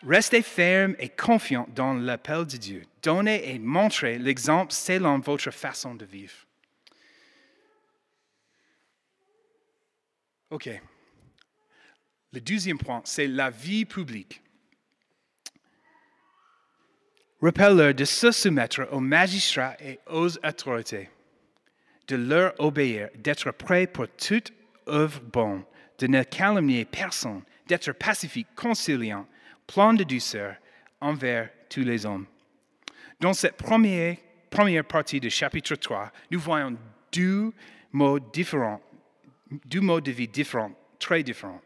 Restez 0.07 0.43
fermes 0.43 0.97
et 0.99 1.11
confiants 1.11 1.69
dans 1.75 1.93
l'appel 1.93 2.47
de 2.47 2.57
Dieu. 2.57 2.83
Donnez 3.03 3.51
et 3.51 3.59
montrez 3.59 4.19
l'exemple 4.19 4.73
selon 4.73 5.19
votre 5.19 5.51
façon 5.51 5.95
de 5.95 6.07
vivre. 6.07 6.35
OK. 10.51 10.71
Le 12.33 12.41
deuxième 12.41 12.79
point, 12.79 13.03
c'est 13.05 13.27
la 13.27 13.51
vie 13.51 13.85
publique. 13.85 14.43
Rappelle-leur 17.43 17.95
de 17.95 18.05
se 18.05 18.31
soumettre 18.33 18.89
aux 18.93 19.01
magistrats 19.01 19.77
et 19.81 19.99
aux 20.07 20.37
autorités, 20.45 21.09
de 22.07 22.17
leur 22.17 22.55
obéir, 22.59 23.09
d'être 23.17 23.51
prêt 23.53 23.87
pour 23.87 24.09
toute 24.09 24.53
œuvre 24.89 25.21
bonne, 25.21 25.65
de 25.99 26.07
ne 26.07 26.23
calomnier 26.23 26.85
personne, 26.85 27.43
d'être 27.67 27.93
pacifique, 27.93 28.49
conciliant, 28.55 29.27
plein 29.73 29.95
de 29.95 30.03
douceur 30.03 30.57
envers 31.01 31.49
tous 31.69 31.85
les 31.85 32.05
hommes. 32.05 32.27
Dans 33.21 33.33
cette 33.33 33.57
première, 33.57 34.17
première 34.51 34.85
partie 34.85 35.21
du 35.21 35.31
chapitre 35.31 35.77
3, 35.77 36.11
nous 36.33 36.41
voyons 36.41 36.77
deux 37.13 37.53
modes 37.93 38.33
différents, 38.33 38.81
deux 39.67 39.81
modes 39.81 40.05
de 40.05 40.11
vie 40.11 40.27
différents, 40.27 40.73
très 40.99 41.23
différents. 41.23 41.61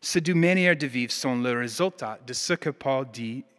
Ces 0.00 0.22
deux 0.22 0.34
manières 0.34 0.76
de 0.76 0.86
vivre 0.86 1.12
sont 1.12 1.36
le 1.36 1.52
résultat 1.52 2.18
de 2.26 2.32
ce 2.32 2.54
que 2.54 2.70
Paul 2.70 3.06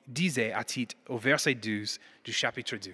disait 0.07 0.53
à 0.53 0.63
Tite 0.63 0.97
au 1.07 1.17
verset 1.17 1.53
12 1.53 2.00
du 2.23 2.33
chapitre 2.33 2.77
2. 2.77 2.93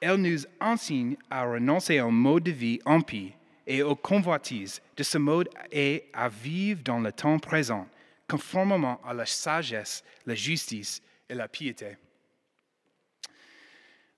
Elle 0.00 0.16
nous 0.16 0.38
enseigne 0.60 1.16
à 1.28 1.44
renoncer 1.44 2.00
au 2.00 2.10
mode 2.10 2.44
de 2.44 2.52
vie 2.52 2.78
impie 2.86 3.32
et 3.66 3.82
aux 3.82 3.96
convoitises 3.96 4.80
de 4.96 5.02
ce 5.02 5.18
mode 5.18 5.48
et 5.72 6.04
à 6.12 6.28
vivre 6.28 6.82
dans 6.84 7.00
le 7.00 7.10
temps 7.10 7.38
présent, 7.40 7.88
conformément 8.28 9.00
à 9.04 9.14
la 9.14 9.26
sagesse, 9.26 10.02
la 10.24 10.34
justice 10.34 11.02
et 11.28 11.34
la 11.34 11.48
piété. 11.48 11.96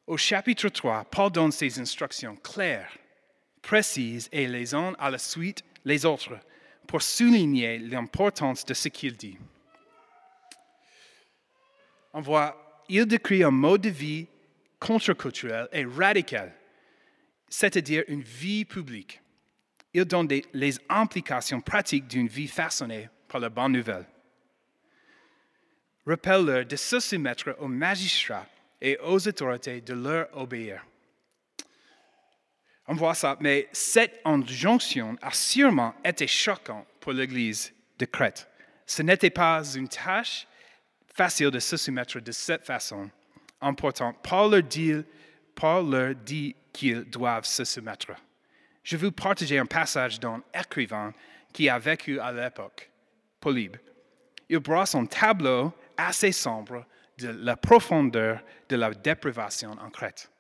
Au 0.07 0.17
chapitre 0.17 0.69
3, 0.69 1.05
Paul 1.05 1.31
donne 1.31 1.53
ses 1.53 1.79
instructions 1.79 2.37
claires, 2.37 2.97
précises 3.61 4.29
et 4.33 4.47
les 4.47 4.75
unes 4.75 4.97
à 4.99 5.11
la 5.11 5.19
suite 5.19 5.63
les 5.85 6.07
autres 6.07 6.39
pour 6.87 7.03
souligner 7.03 7.79
l'importance 7.79 8.65
de 8.65 8.73
ce 8.73 8.89
qu'il 8.89 9.17
dit. 9.17 9.37
On 12.15 12.23
voit, 12.23 12.85
il 12.89 13.05
décrit 13.05 13.45
un 13.45 13.51
mode 13.51 13.83
de 13.83 13.91
vie 13.91 14.27
contre-culturel 14.81 15.69
et 15.73 15.85
radical, 15.85 16.55
c'est-à-dire 17.51 18.05
une 18.09 18.23
vie 18.23 18.65
publique. 18.65 19.21
Il 19.93 20.07
donne 20.07 20.29
les 20.55 20.75
implications 20.89 21.61
pratiques 21.61 22.07
d'une 22.07 22.29
vie 22.29 22.49
façonnée 22.49 23.11
par 23.29 23.41
la 23.41 23.49
bonne 23.49 23.73
nouvelle. 23.73 24.07
Rappelle-leur 26.07 26.65
de 26.65 26.77
se 26.77 27.01
soumettre 27.01 27.55
aux 27.59 27.69
magistrats 27.69 28.47
et 28.81 28.99
aux 28.99 29.29
autorités 29.29 29.81
de 29.81 29.95
leur 29.95 30.29
obéir. 30.37 30.85
On 32.87 32.95
voit 32.95 33.15
ça, 33.15 33.37
mais 33.41 33.69
cette 33.71 34.21
injonction 34.25 35.19
a 35.21 35.31
sûrement 35.33 35.95
été 36.03 36.27
choquante 36.27 36.87
pour 37.01 37.13
l'Église 37.13 37.73
de 37.99 38.07
Crète. 38.07 38.49
Ce 38.87 39.03
n'était 39.03 39.29
pas 39.29 39.63
une 39.75 39.89
tâche 39.89 40.47
facile 41.15 41.51
de 41.51 41.59
se 41.59 41.77
soumettre 41.77 42.21
de 42.21 42.33
cette 42.33 42.65
façon. 42.65 43.11
Important, 43.61 44.15
Paul 44.23 44.53
leur 44.53 44.63
dit, 44.63 44.95
leur 45.63 46.15
dit 46.15 46.57
qu'ils 46.73 47.05
doivent 47.05 47.45
se 47.45 47.65
soumettre. 47.65 48.13
Je 48.83 48.97
vais 48.97 49.09
vous 49.09 49.13
partager 49.13 49.59
un 49.59 49.67
passage 49.67 50.19
d'un 50.19 50.43
écrivain 50.55 51.13
qui 51.53 51.69
a 51.69 51.79
vécu 51.79 52.19
à 52.21 52.33
l'époque, 52.33 52.88
Polybe. 53.41 53.77
Il 54.49 54.59
brosse 54.59 54.95
un 54.95 55.07
tableau 55.07 55.73
assez 55.97 56.33
sombre 56.33 56.87
de 57.19 57.29
la 57.29 57.57
profondeur 57.57 58.41
de 58.69 58.77
la 58.77 58.93
déprivation 58.93 59.73
en 59.73 59.91
Crète. 59.91 60.31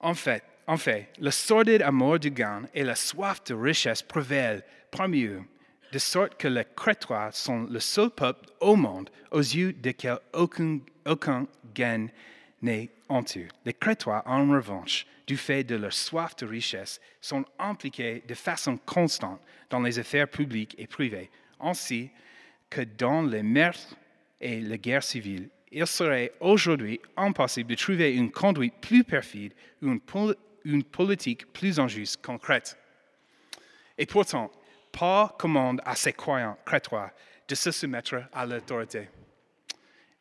En 0.00 0.14
fait, 0.14 0.42
en 0.66 0.76
fait, 0.76 1.08
le 1.20 1.30
sordide 1.30 1.82
amour 1.82 2.18
du 2.18 2.30
gain 2.30 2.62
et 2.74 2.82
la 2.82 2.94
soif 2.94 3.42
de 3.44 3.54
richesse 3.54 4.02
prévalent 4.02 4.62
parmi 4.90 5.24
eux, 5.24 5.42
de 5.92 5.98
sorte 5.98 6.36
que 6.36 6.48
les 6.48 6.64
Crétois 6.76 7.30
sont 7.32 7.64
le 7.64 7.80
seul 7.80 8.10
peuple 8.10 8.48
au 8.60 8.76
monde 8.76 9.10
aux 9.30 9.40
yeux 9.40 9.72
desquels 9.72 10.18
aucun, 10.32 10.78
aucun 11.06 11.46
gain 11.74 12.06
n'est 12.62 12.90
honteux. 13.08 13.48
Les 13.64 13.74
Crétois, 13.74 14.22
en 14.26 14.50
revanche, 14.50 15.06
du 15.26 15.36
fait 15.36 15.64
de 15.64 15.76
leur 15.76 15.92
soif 15.92 16.34
de 16.36 16.46
richesse, 16.46 17.00
sont 17.20 17.44
impliqués 17.58 18.22
de 18.26 18.34
façon 18.34 18.76
constante 18.76 19.40
dans 19.70 19.80
les 19.80 19.98
affaires 19.98 20.28
publiques 20.28 20.74
et 20.78 20.86
privées, 20.86 21.30
ainsi 21.60 22.10
que 22.68 22.82
dans 22.82 23.22
les 23.22 23.42
meurtres 23.42 23.96
et 24.40 24.60
les 24.60 24.78
guerres 24.78 25.02
civiles. 25.02 25.48
Il 25.70 25.86
serait 25.86 26.32
aujourd'hui 26.40 27.00
impossible 27.16 27.70
de 27.70 27.74
trouver 27.76 28.14
une 28.14 28.30
conduite 28.30 28.74
plus 28.80 29.04
perfide 29.04 29.54
ou 29.80 29.88
une, 29.88 30.00
pol- 30.00 30.36
une 30.64 30.84
politique 30.84 31.50
plus 31.52 31.78
injuste 31.80 32.22
concrète. 32.24 32.76
Et 33.96 34.06
pourtant, 34.06 34.50
Paul 34.90 35.28
commande 35.38 35.80
à 35.84 35.96
ses 35.96 36.12
croyants 36.12 36.58
crétois 36.66 37.10
de 37.48 37.54
se 37.54 37.70
soumettre 37.70 38.24
à 38.32 38.44
l'autorité, 38.44 39.08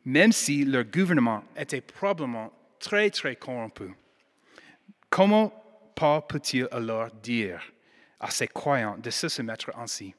même 0.05 0.31
si 0.31 0.63
leur 0.63 0.86
gouvernement 0.86 1.43
était 1.58 1.81
probablement 1.81 2.51
très 2.79 3.10
très 3.10 3.36
corrompu. 3.36 3.93
Comment 5.11 5.53
Paul 5.93 6.21
peut-il 6.27 6.67
alors 6.71 7.11
dire 7.21 7.61
à 8.19 8.31
ses 8.31 8.47
croyants 8.47 8.97
de 8.97 9.09
se 9.09 9.27
soumettre 9.27 9.69
ainsi? 9.77 10.15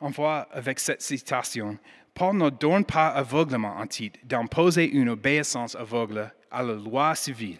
On 0.00 0.10
voit 0.10 0.48
avec 0.52 0.78
cette 0.78 1.02
citation, 1.02 1.78
Paul 2.14 2.36
ne 2.36 2.48
donne 2.48 2.84
pas 2.84 3.08
aveuglement 3.08 3.76
en 3.76 3.86
titre 3.88 4.20
d'imposer 4.22 4.88
une 4.88 5.08
obéissance 5.08 5.74
aveugle 5.74 6.32
à 6.50 6.62
la 6.62 6.74
loi 6.74 7.14
civile. 7.16 7.58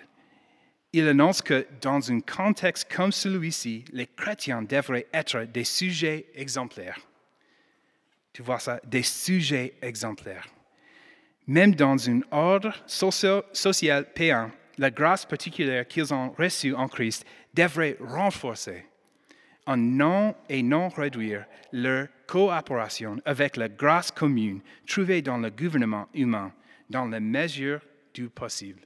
Il 0.92 1.08
annonce 1.08 1.42
que 1.42 1.66
dans 1.80 2.12
un 2.12 2.20
contexte 2.20 2.92
comme 2.94 3.10
celui-ci, 3.10 3.84
les 3.92 4.06
chrétiens 4.06 4.62
devraient 4.62 5.08
être 5.12 5.40
des 5.40 5.64
sujets 5.64 6.26
exemplaires. 6.34 7.00
Tu 8.32 8.42
vois 8.42 8.60
ça, 8.60 8.80
des 8.84 9.02
sujets 9.02 9.74
exemplaires. 9.82 10.46
Même 11.46 11.74
dans 11.74 12.08
un 12.08 12.20
ordre 12.30 12.72
social 12.86 14.06
païen, 14.14 14.50
la 14.78 14.90
grâce 14.90 15.26
particulière 15.26 15.86
qu'ils 15.86 16.12
ont 16.14 16.30
reçue 16.30 16.74
en 16.74 16.88
Christ 16.88 17.26
devrait 17.52 17.96
renforcer 18.00 18.86
en 19.66 19.76
non 19.76 20.34
et 20.48 20.62
non 20.62 20.88
réduire 20.88 21.46
leur 21.72 22.08
coopération 22.26 23.16
avec 23.24 23.56
la 23.56 23.68
grâce 23.68 24.10
commune 24.10 24.60
trouvée 24.86 25.22
dans 25.22 25.38
le 25.38 25.50
gouvernement 25.50 26.08
humain 26.14 26.52
dans 26.90 27.06
la 27.06 27.20
mesure 27.20 27.80
du 28.12 28.28
possible. 28.28 28.80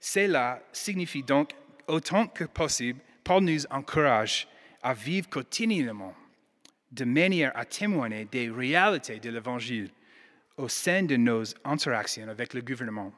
Cela 0.00 0.62
signifie 0.72 1.22
donc, 1.22 1.54
autant 1.86 2.26
que 2.26 2.44
possible, 2.44 3.00
Paul 3.22 3.44
nous 3.44 3.66
encourage 3.70 4.48
à 4.82 4.92
vivre 4.92 5.28
quotidiennement 5.28 6.14
de 6.92 7.04
manière 7.04 7.56
à 7.56 7.64
témoigner 7.64 8.26
des 8.26 8.50
réalités 8.50 9.18
de 9.18 9.30
l'Évangile 9.30 9.90
au 10.56 10.68
sein 10.68 11.02
de 11.02 11.16
nos 11.16 11.44
interactions 11.64 12.28
avec 12.28 12.54
le 12.54 12.62
gouvernement. 12.62 13.12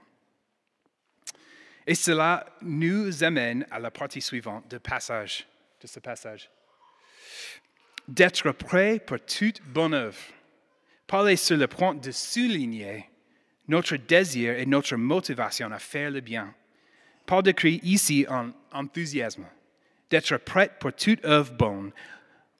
Et 1.86 1.94
cela 1.94 2.46
nous 2.62 3.22
amène 3.22 3.66
à 3.70 3.78
la 3.78 3.90
partie 3.90 4.20
suivante 4.20 4.68
de, 4.68 4.78
passage, 4.78 5.46
de 5.80 5.86
ce 5.86 6.00
passage. 6.00 6.50
D'être 8.08 8.50
prêt 8.52 8.98
pour 8.98 9.20
toute 9.20 9.62
bonne 9.62 9.94
œuvre. 9.94 10.18
Paul 11.06 11.30
est 11.30 11.36
sur 11.36 11.56
le 11.56 11.68
point 11.68 11.94
de 11.94 12.10
souligner 12.10 13.08
notre 13.68 13.96
désir 13.96 14.58
et 14.58 14.66
notre 14.66 14.96
motivation 14.96 15.70
à 15.70 15.78
faire 15.78 16.10
le 16.10 16.20
bien. 16.20 16.52
Paul 17.24 17.42
décrit 17.42 17.80
ici 17.82 18.26
un 18.28 18.52
enthousiasme 18.72 19.46
d'être 20.10 20.36
prêt 20.38 20.70
pour 20.78 20.92
toute 20.92 21.24
œuvre 21.24 21.52
bonne, 21.52 21.92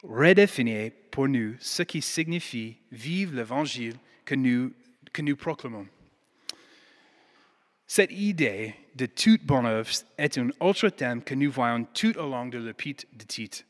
redéfinir 0.03 0.93
pour 1.11 1.29
nous 1.29 1.55
ce 1.61 1.83
qui 1.83 2.03
signifie 2.03 2.77
vivre 2.93 3.35
l'évangile 3.35 3.97
que 4.25 4.35
nous, 4.35 4.73
que 5.13 5.23
nous 5.23 5.37
proclamons. 5.37 5.87
Cette 7.87 8.11
idée 8.11 8.75
de 8.97 9.07
toute 9.07 9.45
bonne 9.45 9.67
œuvre 9.67 9.89
est 10.19 10.39
un 10.39 10.49
autre 10.59 10.89
thème 10.89 11.23
que 11.23 11.35
nous 11.35 11.51
voyons 11.51 11.87
tout 11.95 12.17
au 12.19 12.29
long 12.29 12.47
de 12.47 12.59
l'épître 12.59 13.05
de 13.13 13.25
Tite. 13.25 13.65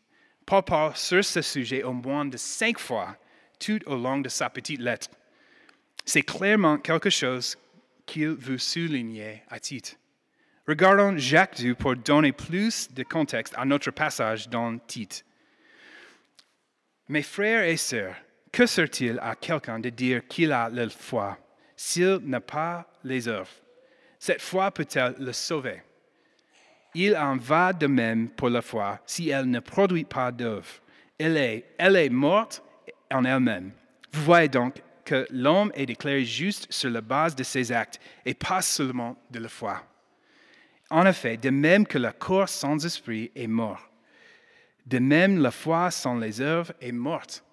Paul 0.47 0.63
parle 0.63 0.97
sur 0.97 1.25
ce 1.25 1.43
sujet 1.43 1.83
au 1.83 1.93
moins 1.93 2.25
de 2.25 2.37
cinq 2.37 2.79
fois 2.79 3.17
tout 3.59 3.81
au 3.87 3.97
long 3.97 4.19
de 4.19 4.29
sa 4.29 4.49
petite 4.49 4.81
lettre. 4.81 5.09
C'est 6.05 6.23
clairement 6.23 6.79
quelque 6.79 7.11
chose 7.11 7.59
qu'il 8.07 8.29
veut 8.29 8.59
souligner 8.59 9.43
à 9.51 9.61
Tite. 9.61 9.99
Regardons 10.67 11.19
Jacques 11.19 11.61
2 11.61 11.75
pour 11.75 11.97
donner 11.97 12.33
plus 12.33 12.91
de 12.93 13.03
contexte 13.03 13.55
à 13.57 13.65
notre 13.65 13.91
passage 13.91 14.49
dans 14.49 14.79
Tite. 14.79 15.26
Mes 17.09 17.23
frères 17.23 17.65
et 17.65 17.77
sœurs, 17.77 18.17
que 18.51 18.67
sert-il 18.67 19.19
à 19.21 19.37
quelqu'un 19.37 19.79
de 19.79 19.91
dire 19.91 20.27
qu'il 20.27 20.51
a 20.51 20.69
la 20.69 20.89
foi 20.89 21.39
s'il 21.77 22.19
n'a 22.25 22.41
pas 22.41 22.87
les 23.05 23.29
œuvres? 23.29 23.51
Cette 24.19 24.43
foi 24.43 24.71
peut-elle 24.73 25.15
le 25.19 25.33
sauver? 25.33 25.83
Il 26.95 27.17
en 27.17 27.37
va 27.37 27.73
de 27.73 27.87
même 27.87 28.29
pour 28.31 28.49
la 28.49 28.63
foi 28.63 28.99
si 29.07 29.29
elle 29.29 29.49
ne 29.49 29.61
produit 29.61 30.05
pas 30.05 30.33
d'œuvres. 30.33 30.81
Elle 31.19 31.37
est, 31.37 31.65
elle 31.79 31.97
est 31.97 32.09
morte 32.09 32.63
en 33.13 33.25
elle-même. 33.25 33.73
Vous 34.13 34.23
voyez 34.23 34.49
donc 34.49 34.83
que 35.05 35.27
l'homme 35.31 35.71
est 35.75 35.87
déclaré 35.87 36.25
juste 36.25 36.67
sur 36.73 36.91
la 36.91 37.01
base 37.01 37.37
de 37.37 37.45
ses 37.45 37.71
actes 37.71 38.01
et 38.25 38.35
pas 38.35 38.63
seulement 38.63 39.17
de 39.31 39.39
la 39.39 39.49
foi. 39.49 39.83
En 40.91 41.07
effet, 41.07 41.37
de 41.37 41.51
même 41.51 41.87
que 41.87 41.99
le 41.99 42.11
corps 42.13 42.49
sans 42.49 42.85
esprit 42.85 43.31
est 43.37 43.47
mort, 43.47 43.91
de 44.87 44.99
même 44.99 45.39
la 45.39 45.51
foi 45.51 45.91
sans 45.91 46.17
les 46.17 46.41
œuvres 46.41 46.73
est 46.81 46.93
morte. 46.93 47.45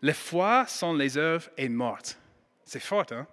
La 0.00 0.14
foi 0.14 0.64
sans 0.66 0.94
les 0.94 1.16
œuvres 1.16 1.48
est 1.56 1.68
morte. 1.68 2.18
C'est 2.64 2.80
fort, 2.80 3.06
hein? 3.10 3.26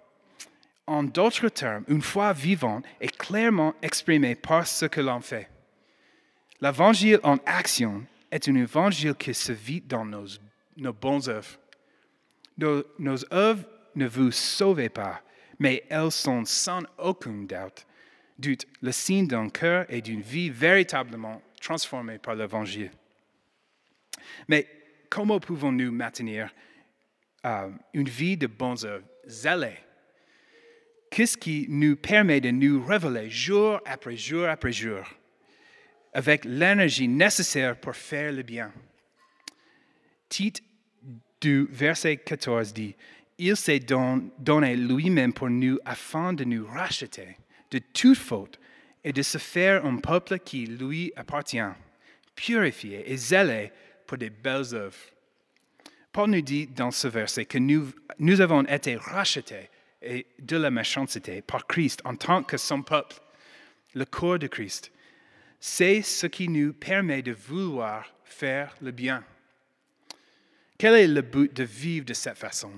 En 0.86 1.04
d'autres 1.04 1.48
termes, 1.48 1.84
une 1.86 2.02
foi 2.02 2.32
vivante 2.32 2.84
est 3.00 3.16
clairement 3.16 3.74
exprimée 3.80 4.34
par 4.34 4.66
ce 4.66 4.86
que 4.86 5.00
l'on 5.00 5.20
fait. 5.20 5.48
L'évangile 6.60 7.20
en 7.22 7.36
action 7.46 8.04
est 8.30 8.48
un 8.48 8.54
évangile 8.56 9.14
qui 9.14 9.32
se 9.32 9.52
vit 9.52 9.80
dans 9.80 10.04
nos, 10.04 10.26
nos 10.76 10.92
bonnes 10.92 11.28
œuvres. 11.28 11.58
Nos, 12.98 13.32
œuvres 13.32 13.64
ne 13.94 14.06
vous 14.06 14.32
sauvent 14.32 14.88
pas, 14.90 15.22
mais 15.58 15.84
elles 15.88 16.10
sont 16.10 16.44
sans 16.44 16.82
aucun 16.98 17.44
doute, 17.44 17.86
doute 18.38 18.66
le 18.82 18.92
signe 18.92 19.26
d'un 19.26 19.48
cœur 19.48 19.86
et 19.88 20.02
d'une 20.02 20.20
vie 20.20 20.50
véritablement 20.50 21.40
transformée 21.60 22.18
par 22.18 22.34
l'évangile. 22.34 22.90
Mais 24.48 24.66
comment 25.08 25.38
pouvons-nous 25.38 25.92
maintenir 25.92 26.52
euh, 27.44 27.70
une 27.94 28.08
vie 28.08 28.36
de 28.36 28.46
bonnes 28.46 28.84
œuvres 28.84 29.04
Qu'est-ce 31.10 31.36
qui 31.36 31.66
nous 31.68 31.96
permet 31.96 32.40
de 32.40 32.50
nous 32.50 32.84
révéler 32.84 33.28
jour 33.30 33.80
après 33.84 34.16
jour 34.16 34.46
après 34.48 34.72
jour 34.72 35.02
avec 36.12 36.44
l'énergie 36.44 37.08
nécessaire 37.08 37.78
pour 37.78 37.94
faire 37.96 38.32
le 38.32 38.42
bien? 38.42 38.72
Tite 40.28 40.62
du 41.40 41.66
verset 41.70 42.16
14 42.18 42.72
dit, 42.72 42.94
Il 43.38 43.56
s'est 43.56 43.80
don- 43.80 44.30
donné 44.38 44.76
lui-même 44.76 45.32
pour 45.32 45.50
nous 45.50 45.78
afin 45.84 46.32
de 46.32 46.44
nous 46.44 46.66
racheter 46.66 47.36
de 47.70 47.78
toute 47.78 48.18
faute 48.18 48.60
et 49.04 49.12
de 49.12 49.22
se 49.22 49.38
faire 49.38 49.84
un 49.84 49.96
peuple 49.96 50.38
qui 50.38 50.66
lui 50.66 51.12
appartient, 51.16 51.58
purifié 52.34 53.10
et 53.10 53.16
zélé 53.16 53.72
pour 54.06 54.18
des 54.18 54.30
belles 54.30 54.74
œuvres. 54.74 54.96
Paul 56.12 56.30
nous 56.30 56.40
dit 56.40 56.66
dans 56.66 56.90
ce 56.90 57.08
verset 57.08 57.44
que 57.44 57.58
nous, 57.58 57.92
nous 58.18 58.40
avons 58.40 58.64
été 58.64 58.96
rachetés 58.96 59.70
et 60.02 60.26
de 60.38 60.56
la 60.56 60.70
méchanceté 60.70 61.42
par 61.42 61.66
Christ 61.66 62.00
en 62.04 62.16
tant 62.16 62.42
que 62.42 62.56
son 62.56 62.82
peuple, 62.82 63.16
le 63.94 64.04
corps 64.04 64.38
de 64.38 64.46
Christ. 64.46 64.90
C'est 65.60 66.02
ce 66.02 66.26
qui 66.26 66.48
nous 66.48 66.72
permet 66.72 67.22
de 67.22 67.32
vouloir 67.32 68.12
faire 68.24 68.74
le 68.80 68.90
bien. 68.90 69.22
Quel 70.78 70.94
est 70.94 71.06
le 71.06 71.22
but 71.22 71.54
de 71.54 71.64
vivre 71.64 72.06
de 72.06 72.14
cette 72.14 72.38
façon? 72.38 72.72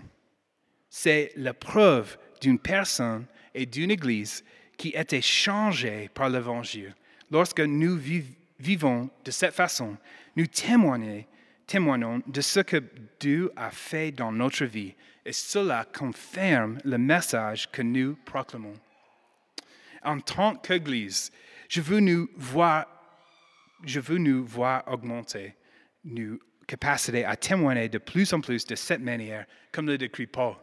C'est 0.90 1.32
la 1.37 1.54
preuve 1.54 2.18
d'une 2.40 2.58
personne 2.58 3.26
et 3.54 3.64
d'une 3.64 3.92
Église 3.92 4.44
qui 4.82 4.88
était 4.96 5.22
changée 5.22 6.10
par 6.12 6.28
l'Évangile. 6.28 6.92
Lorsque 7.30 7.60
nous 7.60 7.96
viv- 7.96 8.34
vivons 8.58 9.08
de 9.24 9.30
cette 9.30 9.54
façon, 9.54 9.96
nous 10.34 10.46
témoignons, 10.48 12.20
de 12.26 12.40
ce 12.40 12.58
que 12.58 12.82
Dieu 13.20 13.52
a 13.54 13.70
fait 13.70 14.10
dans 14.10 14.32
notre 14.32 14.64
vie 14.64 14.92
et 15.24 15.32
cela 15.32 15.84
confirme 15.84 16.78
le 16.84 16.98
message 16.98 17.70
que 17.70 17.80
nous 17.80 18.16
proclamons. 18.24 18.74
En 20.02 20.18
tant 20.18 20.56
qu'Église, 20.56 21.30
je 21.68 21.80
veux 21.80 22.00
nous 22.00 22.28
voir, 22.36 22.86
je 23.84 24.00
veux 24.00 24.18
nous 24.18 24.44
voir 24.44 24.82
augmenter 24.88 25.54
nos 26.04 26.40
capacités 26.66 27.24
à 27.24 27.36
témoigner 27.36 27.88
de 27.88 27.98
plus 27.98 28.32
en 28.32 28.40
plus 28.40 28.66
de 28.66 28.74
cette 28.74 29.00
manière, 29.00 29.46
comme 29.70 29.86
le 29.86 29.96
décrit 29.96 30.26
Paul. 30.26 30.56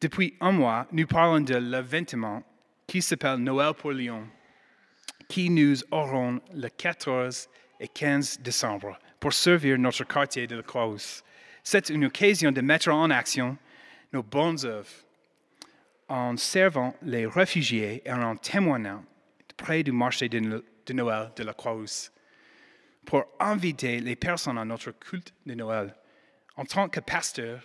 Depuis 0.00 0.36
un 0.40 0.52
mois, 0.52 0.86
nous 0.92 1.08
parlons 1.08 1.40
de 1.40 1.56
l'événement 1.56 2.44
qui 2.86 3.02
s'appelle 3.02 3.38
Noël 3.38 3.74
pour 3.74 3.92
Lyon, 3.92 4.28
qui 5.28 5.50
nous 5.50 5.76
aurons 5.90 6.40
le 6.54 6.68
14 6.68 7.48
et 7.80 7.88
15 7.88 8.40
décembre 8.40 8.98
pour 9.18 9.32
servir 9.32 9.78
notre 9.78 10.04
quartier 10.04 10.46
de 10.46 10.56
la 10.56 10.62
Croix. 10.62 10.94
C'est 11.62 11.88
une 11.90 12.04
occasion 12.04 12.52
de 12.52 12.60
mettre 12.60 12.88
en 12.90 13.10
action 13.10 13.56
nos 14.12 14.22
bonnes 14.22 14.64
œuvres, 14.64 14.88
en 16.08 16.36
servant 16.36 16.94
les 17.02 17.26
réfugiés 17.26 18.02
et 18.04 18.12
en 18.12 18.36
témoignant 18.36 19.04
près 19.56 19.82
du 19.82 19.90
marché 19.90 20.28
de 20.28 20.38
Noël 20.92 21.32
de 21.34 21.42
la 21.42 21.54
Croix-Rousse, 21.54 22.12
pour 23.04 23.24
inviter 23.40 24.00
les 24.00 24.16
personnes 24.16 24.58
à 24.58 24.64
notre 24.64 24.92
culte 24.92 25.34
de 25.44 25.54
Noël. 25.54 25.94
En 26.56 26.64
tant 26.64 26.88
que 26.88 27.00
pasteur, 27.00 27.60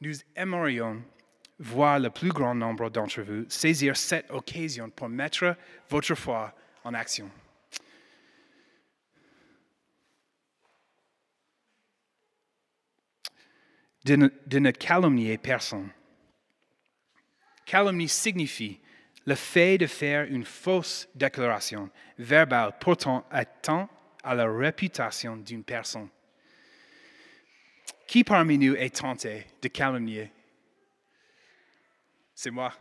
nous 0.00 0.14
aimerions 0.36 1.02
voir 1.60 1.98
le 1.98 2.08
plus 2.08 2.30
grand 2.30 2.54
nombre 2.54 2.88
d'entre 2.88 3.20
vous 3.20 3.44
saisir 3.48 3.96
cette 3.96 4.30
occasion 4.30 4.88
pour 4.88 5.08
mettre 5.08 5.54
votre 5.88 6.14
foi 6.14 6.54
en 6.82 6.94
action. 6.94 7.30
De 14.04 14.16
ne, 14.58 14.70
calomnier 14.70 15.36
personne. 15.36 15.90
Calomnie 17.66 18.08
signifie 18.08 18.80
le 19.26 19.34
fait 19.34 19.76
de 19.76 19.86
faire 19.86 20.24
une 20.24 20.46
fausse 20.46 21.06
déclaration 21.14 21.90
verbale 22.18 22.74
portant 22.80 23.26
atteinte 23.30 23.90
à 24.24 24.34
la 24.34 24.50
réputation 24.50 25.36
d'une 25.36 25.62
personne. 25.62 26.08
Qui 28.06 28.24
parmi 28.24 28.56
nous 28.56 28.74
est 28.74 28.96
tenté 28.96 29.46
de 29.60 29.68
calomnier 29.68 30.32
C'est 32.42 32.50
moi. 32.50 32.72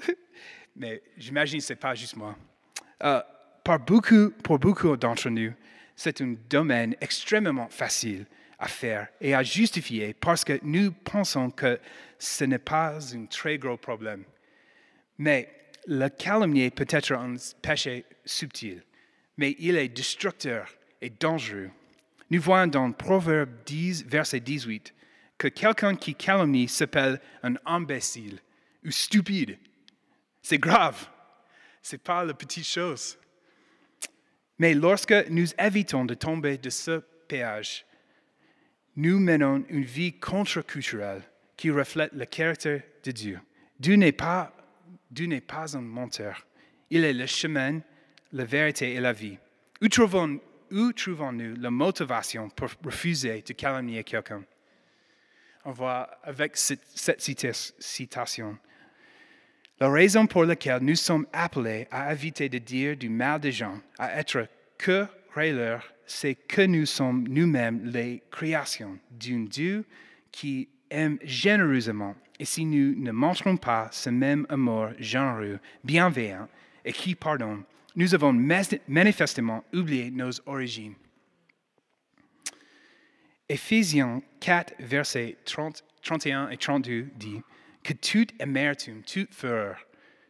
Mais 0.76 1.02
j'imagine 1.18 1.58
que 1.58 1.64
ce 1.66 1.74
n'est 1.74 1.78
pas 1.78 1.94
juste 1.94 2.16
moi. 2.16 2.34
Euh, 3.02 3.20
par 3.62 3.78
beaucoup, 3.78 4.30
pour 4.42 4.58
beaucoup 4.58 4.96
d'entre 4.96 5.28
nous, 5.28 5.52
c'est 5.94 6.22
un 6.22 6.34
domaine 6.48 6.96
extrêmement 7.02 7.68
facile 7.68 8.24
à 8.58 8.66
faire 8.66 9.08
et 9.20 9.34
à 9.34 9.42
justifier 9.42 10.14
parce 10.14 10.42
que 10.42 10.58
nous 10.62 10.90
pensons 10.90 11.50
que 11.50 11.78
ce 12.18 12.44
n'est 12.44 12.58
pas 12.58 12.98
un 13.14 13.26
très 13.26 13.58
gros 13.58 13.76
problème. 13.76 14.24
Mais 15.18 15.50
le 15.86 16.08
calomnier 16.08 16.70
peut 16.70 16.86
être 16.88 17.12
un 17.12 17.34
péché 17.60 18.06
subtil, 18.24 18.82
mais 19.36 19.54
il 19.58 19.76
est 19.76 19.88
destructeur 19.88 20.66
et 21.02 21.10
dangereux. 21.10 21.70
Nous 22.30 22.40
voyons 22.40 22.68
dans 22.68 22.90
Proverbe 22.90 23.50
10, 23.66 24.06
verset 24.06 24.40
18, 24.40 24.94
que 25.36 25.48
quelqu'un 25.48 25.94
qui 25.94 26.14
calomnie 26.14 26.68
s'appelle 26.68 27.20
un 27.42 27.56
imbécile 27.66 28.40
ou 28.84 28.90
stupide. 28.90 29.58
C'est 30.42 30.58
grave. 30.58 31.08
Ce 31.82 31.94
n'est 31.94 32.00
pas 32.00 32.24
la 32.24 32.34
petite 32.34 32.66
chose. 32.66 33.18
Mais 34.58 34.74
lorsque 34.74 35.14
nous 35.30 35.46
évitons 35.58 36.04
de 36.04 36.14
tomber 36.14 36.58
de 36.58 36.70
ce 36.70 37.00
péage, 37.28 37.84
nous 38.96 39.18
menons 39.18 39.64
une 39.68 39.84
vie 39.84 40.18
contre-culturelle 40.18 41.22
qui 41.56 41.70
reflète 41.70 42.12
le 42.12 42.24
caractère 42.26 42.82
de 43.02 43.10
Dieu. 43.10 43.40
Dieu 43.78 43.96
n'est 43.96 44.12
pas, 44.12 44.52
pas 45.46 45.76
un 45.76 45.80
menteur. 45.80 46.46
Il 46.90 47.04
est 47.04 47.12
le 47.12 47.26
chemin, 47.26 47.80
la 48.32 48.44
vérité 48.44 48.94
et 48.94 49.00
la 49.00 49.12
vie. 49.12 49.38
Où 49.82 49.88
trouvons, 49.88 50.40
où 50.70 50.92
trouvons-nous 50.92 51.56
la 51.56 51.70
motivation 51.70 52.48
pour 52.50 52.70
refuser 52.84 53.42
de 53.42 53.52
calomnier 53.52 54.04
quelqu'un? 54.04 54.44
On 55.64 55.72
voit 55.72 56.02
avec 56.22 56.56
cette 56.56 57.20
citation. 57.20 58.58
La 59.80 59.90
raison 59.90 60.26
pour 60.26 60.44
laquelle 60.44 60.82
nous 60.82 60.94
sommes 60.94 61.26
appelés 61.32 61.88
à 61.90 62.12
éviter 62.12 62.48
de 62.48 62.58
dire 62.58 62.96
du 62.96 63.08
mal 63.08 63.40
des 63.40 63.52
gens, 63.52 63.80
à 63.98 64.18
être 64.18 64.46
que 64.78 65.06
c'est 66.06 66.34
que 66.34 66.62
nous 66.62 66.86
sommes 66.86 67.26
nous-mêmes 67.28 67.84
les 67.86 68.22
créations 68.30 68.98
d'un 69.10 69.44
Dieu 69.44 69.84
qui 70.30 70.68
aime 70.90 71.18
généreusement. 71.24 72.14
Et 72.38 72.44
si 72.44 72.64
nous 72.64 72.94
ne 72.96 73.10
montrons 73.10 73.56
pas 73.56 73.88
ce 73.90 74.10
même 74.10 74.46
amour 74.48 74.90
généreux, 74.98 75.58
bienveillant 75.82 76.48
et 76.84 76.92
qui 76.92 77.14
pardonne, 77.14 77.64
nous 77.96 78.14
avons 78.14 78.32
manifestement 78.32 79.64
oublié 79.72 80.10
nos 80.10 80.30
origines. 80.46 80.94
Éphésiens 83.48 84.22
4, 84.40 84.74
versets 84.78 85.36
31 86.02 86.50
et 86.50 86.56
32 86.56 87.08
dit 87.16 87.40
que 87.84 87.92
toute 87.92 88.32
amertume, 88.40 89.02
toute 89.02 89.32
fureur, 89.32 89.78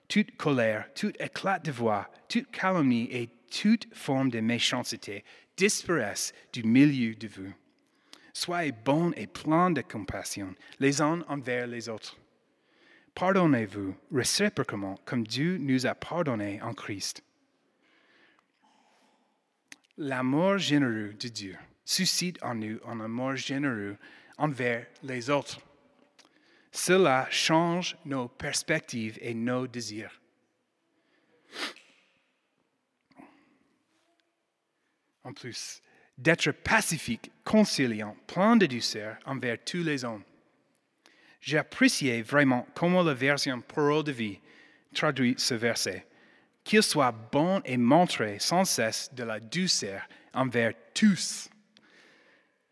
toute 0.08 0.36
colère, 0.36 0.92
tout 0.94 1.12
éclat 1.18 1.60
de 1.60 1.70
voix, 1.70 2.10
toute 2.28 2.50
calomnie 2.50 3.08
et 3.10 3.30
toute 3.50 3.86
forme 3.94 4.28
de 4.30 4.40
méchanceté 4.40 5.24
disparaissent 5.56 6.34
du 6.52 6.64
milieu 6.64 7.14
de 7.14 7.28
vous. 7.28 7.52
Soyez 8.32 8.72
bons 8.72 9.12
et 9.16 9.28
pleins 9.28 9.70
de 9.70 9.80
compassion 9.80 10.54
les 10.80 11.00
uns 11.00 11.24
envers 11.28 11.68
les 11.68 11.88
autres. 11.88 12.18
Pardonnez-vous 13.14 13.94
réciproquement 14.12 14.98
comme 15.04 15.24
Dieu 15.24 15.56
nous 15.58 15.86
a 15.86 15.94
pardonné 15.94 16.60
en 16.60 16.74
Christ. 16.74 17.22
L'amour 19.96 20.58
généreux 20.58 21.14
de 21.14 21.28
Dieu 21.28 21.56
suscite 21.84 22.42
en 22.42 22.56
nous 22.56 22.80
un 22.84 22.98
amour 22.98 23.36
généreux 23.36 23.96
envers 24.36 24.86
les 25.04 25.30
autres. 25.30 25.60
Cela 26.74 27.26
change 27.30 27.96
nos 28.04 28.28
perspectives 28.28 29.18
et 29.20 29.32
nos 29.32 29.66
désirs. 29.66 30.20
en 35.24 35.32
plus, 35.32 35.80
d'être 36.16 36.52
pacifique, 36.52 37.32
conciliant, 37.44 38.16
plein 38.26 38.56
de 38.56 38.66
douceur 38.66 39.16
envers 39.24 39.58
tous 39.64 39.82
les 39.82 40.04
hommes. 40.04 40.22
J'ai 41.40 41.58
apprécié 41.58 42.22
vraiment 42.22 42.66
comment 42.74 43.02
la 43.02 43.14
version 43.14 43.60
parole 43.60 44.04
de 44.04 44.12
vie 44.12 44.38
traduit 44.94 45.34
ce 45.38 45.54
verset. 45.54 46.06
Qu'il 46.62 46.82
soit 46.82 47.12
bon 47.12 47.60
et 47.64 47.76
montré 47.76 48.38
sans 48.38 48.64
cesse 48.64 49.12
de 49.12 49.24
la 49.24 49.40
douceur 49.40 50.02
envers 50.32 50.72
tous. 50.94 51.48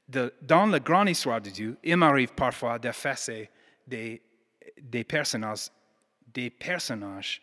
dans 0.09 0.67
la 0.67 0.79
grande 0.79 1.09
histoire 1.09 1.41
de 1.41 1.51
Dieu, 1.51 1.79
il 1.83 1.97
m'arrive 1.97 2.33
parfois 2.35 2.79
d'effacer 2.79 3.51
des, 3.87 4.23
personnages, 5.05 5.71
des 6.33 6.51
personnages, 6.51 7.43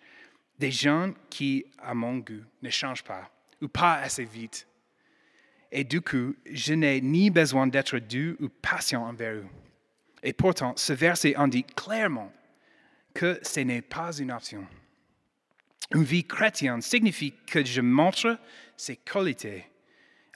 des 0.58 0.72
gens 0.72 1.14
qui, 1.30 1.66
à 1.80 1.94
mon 1.94 2.18
goût, 2.18 2.44
ne 2.62 2.70
changent 2.70 3.04
pas 3.04 3.30
ou 3.62 3.68
pas 3.68 3.96
assez 3.96 4.26
vite 4.26 4.68
et 5.72 5.84
du 5.84 6.02
coup, 6.02 6.36
je 6.52 6.74
n'ai 6.74 7.00
ni 7.02 7.30
besoin 7.30 7.68
d'être 7.68 8.00
doux 8.00 8.36
ou 8.40 8.50
patient 8.50 9.06
envers 9.06 9.36
eux. 9.36 9.48
Et 10.24 10.34
pourtant, 10.34 10.74
ce 10.76 10.94
verset 10.94 11.36
indique 11.36 11.76
clairement 11.76 12.32
que 13.14 13.40
ce 13.44 13.60
n'est 13.62 13.82
pas 13.82 14.12
une 14.18 14.32
option. 14.32 14.66
Une 15.94 16.04
vie 16.04 16.24
chrétienne 16.24 16.82
signifie 16.82 17.34
que 17.48 17.64
je 17.64 17.82
montre 17.82 18.38
ces 18.76 18.98
qualités 18.98 19.66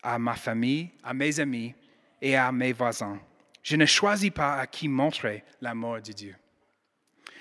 à 0.01 0.19
ma 0.19 0.35
famille, 0.35 0.89
à 1.03 1.13
mes 1.13 1.39
amis 1.39 1.73
et 2.21 2.35
à 2.35 2.51
mes 2.51 2.73
voisins. 2.73 3.19
Je 3.63 3.78
ne 3.78 3.86
choisis 3.86 4.30
pas 4.30 4.56
à 4.56 4.67
qui 4.67 4.88
montrer 4.88 5.43
l'amour 5.62 6.02
de 6.02 6.12
Dieu. 6.12 6.36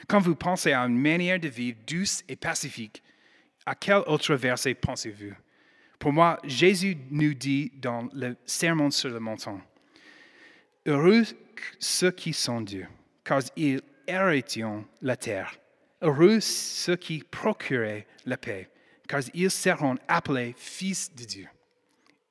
Quand 0.08 0.20
vous 0.20 0.36
pensez 0.36 0.72
à 0.72 0.80
une 0.82 0.98
manière 0.98 1.38
de 1.38 1.48
vivre 1.48 1.78
douce 1.86 2.22
et 2.28 2.36
pacifique, 2.36 3.02
à 3.66 3.74
quel 3.74 4.02
autre 4.06 4.34
verset 4.34 4.74
pensez-vous? 4.74 5.34
Pour 5.98 6.12
moi, 6.12 6.38
Jésus 6.44 6.96
nous 7.10 7.34
dit 7.34 7.72
dans 7.76 8.08
le 8.12 8.36
Sermon 8.44 8.90
sur 8.90 9.10
le 9.10 9.20
montant, 9.20 9.60
Heureux 10.86 11.22
ceux 11.78 12.10
qui 12.10 12.32
sont 12.32 12.60
Dieu, 12.60 12.88
car 13.24 13.40
ils 13.56 13.80
hériteront 14.08 14.84
la 15.00 15.16
terre. 15.16 15.54
Heureux 16.00 16.40
ceux 16.40 16.96
qui 16.96 17.22
procurent 17.22 18.02
la 18.26 18.36
paix, 18.36 18.68
car 19.06 19.20
ils 19.32 19.50
seront 19.50 19.96
appelés 20.08 20.54
fils 20.56 21.14
de 21.14 21.24
Dieu. 21.24 21.48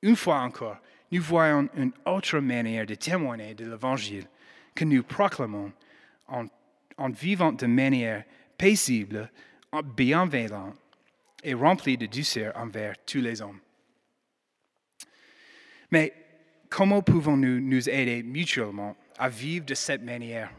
Une 0.02 0.16
fois 0.16 0.40
encore, 0.40 0.76
nous 1.12 1.20
voyons 1.20 1.68
une 1.76 1.92
autre 2.06 2.38
manière 2.38 2.86
de 2.86 2.94
témoigner 2.94 3.54
de 3.54 3.66
l'Évangile 3.66 4.26
que 4.74 4.84
nous 4.84 5.02
proclamons 5.02 5.70
en, 6.26 6.46
en 6.96 7.10
vivant 7.10 7.52
de 7.52 7.66
manière 7.66 8.24
paisible, 8.56 9.30
bienveillante 9.94 10.74
et 11.44 11.52
rempli 11.52 11.98
de 11.98 12.06
douceur 12.06 12.56
envers 12.56 12.94
tous 13.04 13.20
les 13.20 13.42
hommes. 13.42 13.60
Mais 15.90 16.14
comment 16.70 17.02
pouvons-nous 17.02 17.60
nous 17.60 17.90
aider 17.90 18.22
mutuellement 18.22 18.96
à 19.18 19.28
vivre 19.28 19.66
de 19.66 19.74
cette 19.74 20.02
manière? 20.02 20.50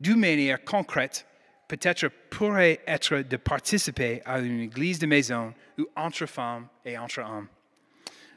D'une 0.00 0.20
manière 0.20 0.64
concrète, 0.64 1.26
peut-être 1.68 2.08
pourrait 2.30 2.80
être 2.86 3.18
de 3.18 3.36
participer 3.36 4.22
à 4.24 4.38
une 4.38 4.60
église 4.60 4.98
de 4.98 5.06
maison 5.06 5.52
ou 5.78 5.86
entre 5.96 6.24
femmes 6.24 6.68
et 6.84 6.96
entre 6.96 7.20
hommes. 7.20 7.48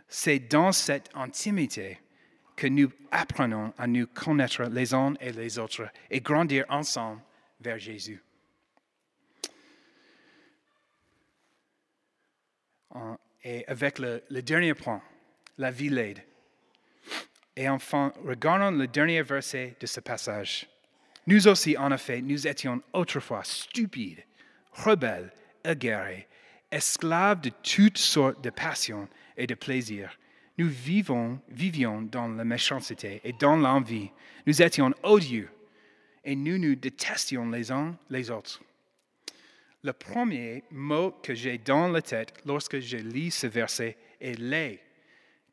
C'est 0.07 0.39
dans 0.39 0.71
cette 0.71 1.09
intimité 1.13 1.99
que 2.55 2.67
nous 2.67 2.91
apprenons 3.11 3.73
à 3.77 3.87
nous 3.87 4.07
connaître 4.07 4.63
les 4.63 4.93
uns 4.93 5.13
et 5.19 5.31
les 5.31 5.59
autres 5.59 5.87
et 6.09 6.21
grandir 6.21 6.65
ensemble 6.69 7.21
vers 7.61 7.77
Jésus. 7.77 8.21
Et 13.43 13.65
avec 13.67 13.99
le, 13.99 14.41
dernier 14.41 14.73
point, 14.73 15.01
la 15.57 15.71
vie 15.71 15.89
l'aide. 15.89 16.23
Et 17.55 17.69
enfin, 17.69 18.11
regardons 18.23 18.71
le 18.71 18.87
dernier 18.87 19.21
verset 19.21 19.75
de 19.79 19.85
ce 19.85 19.99
passage. 19.99 20.67
Nous 21.27 21.47
aussi, 21.47 21.77
en 21.77 21.91
effet, 21.91 22.21
nous 22.21 22.47
étions 22.47 22.81
autrefois 22.93 23.43
stupides, 23.43 24.23
rebelles, 24.71 25.31
aguerris, 25.63 26.25
esclaves 26.71 27.41
de 27.41 27.51
toutes 27.63 27.97
sortes 27.97 28.43
de 28.43 28.49
passions 28.49 29.07
et 29.37 29.47
de 29.47 29.55
plaisirs. 29.55 30.17
Nous 30.57 30.67
vivons, 30.67 31.39
vivions 31.49 32.01
dans 32.01 32.27
la 32.27 32.43
méchanceté 32.43 33.21
et 33.23 33.33
dans 33.33 33.55
l'envie. 33.55 34.09
Nous 34.45 34.61
étions 34.61 34.91
odieux 35.03 35.49
et 36.23 36.35
nous 36.35 36.57
nous 36.57 36.75
détestions 36.75 37.49
les 37.49 37.71
uns 37.71 37.95
les 38.09 38.31
autres. 38.31 38.61
Le 39.83 39.93
premier 39.93 40.63
mot 40.71 41.11
que 41.11 41.35
j'ai 41.35 41.59
dans 41.59 41.87
la 41.87 42.01
tête 42.01 42.33
lorsque 42.45 42.79
je 42.79 42.97
lis 42.97 43.31
ce 43.31 43.47
verset 43.47 43.95
est 44.19 44.39
laid. 44.39 44.79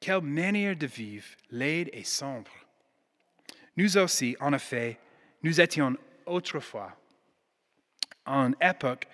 Quelle 0.00 0.22
manière 0.22 0.76
de 0.76 0.86
vivre 0.86 1.26
laide 1.50 1.90
et 1.92 2.04
sombre. 2.04 2.50
Nous 3.76 3.96
aussi, 3.98 4.36
en 4.40 4.52
effet, 4.52 4.98
nous 5.42 5.60
étions 5.60 5.96
autrefois. 6.26 6.96
En 8.24 8.52
époque 8.60 9.06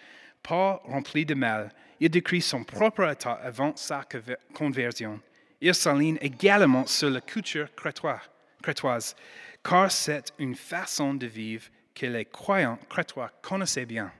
pas 0.42 0.80
rempli 0.84 1.24
de 1.26 1.34
mal, 1.34 1.72
il 2.00 2.08
décrit 2.08 2.40
son 2.40 2.64
propre 2.64 3.08
état 3.10 3.34
avant 3.34 3.76
sa 3.76 4.06
conversion. 4.54 5.20
Il 5.60 5.74
s'aligne 5.74 6.18
également 6.22 6.86
sur 6.86 7.10
la 7.10 7.20
culture 7.20 7.68
crétoise, 7.74 9.14
car 9.62 9.92
c'est 9.92 10.32
une 10.38 10.54
façon 10.54 11.12
de 11.12 11.26
vivre 11.26 11.66
que 11.94 12.06
les 12.06 12.24
croyants 12.24 12.78
crétois 12.88 13.30
connaissaient 13.42 13.84
bien. 13.84 14.10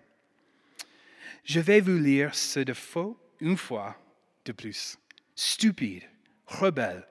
Je 1.45 1.61
vais 1.61 1.81
vous 1.81 1.99
lire 1.99 2.35
ce 2.35 2.61
défaut 2.61 3.19
une 3.41 3.57
fois 3.57 3.97
de 4.45 4.53
plus. 4.53 4.99
Stupide, 5.35 6.05
rebelle, 6.47 7.07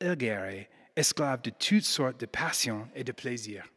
aguerri, 0.00 0.66
esclave 0.94 1.42
de 1.42 1.50
toutes 1.50 1.84
sortes 1.84 2.18
de 2.18 2.26
passions 2.26 2.88
et 2.94 3.04
de 3.04 3.12
plaisirs. 3.12 3.70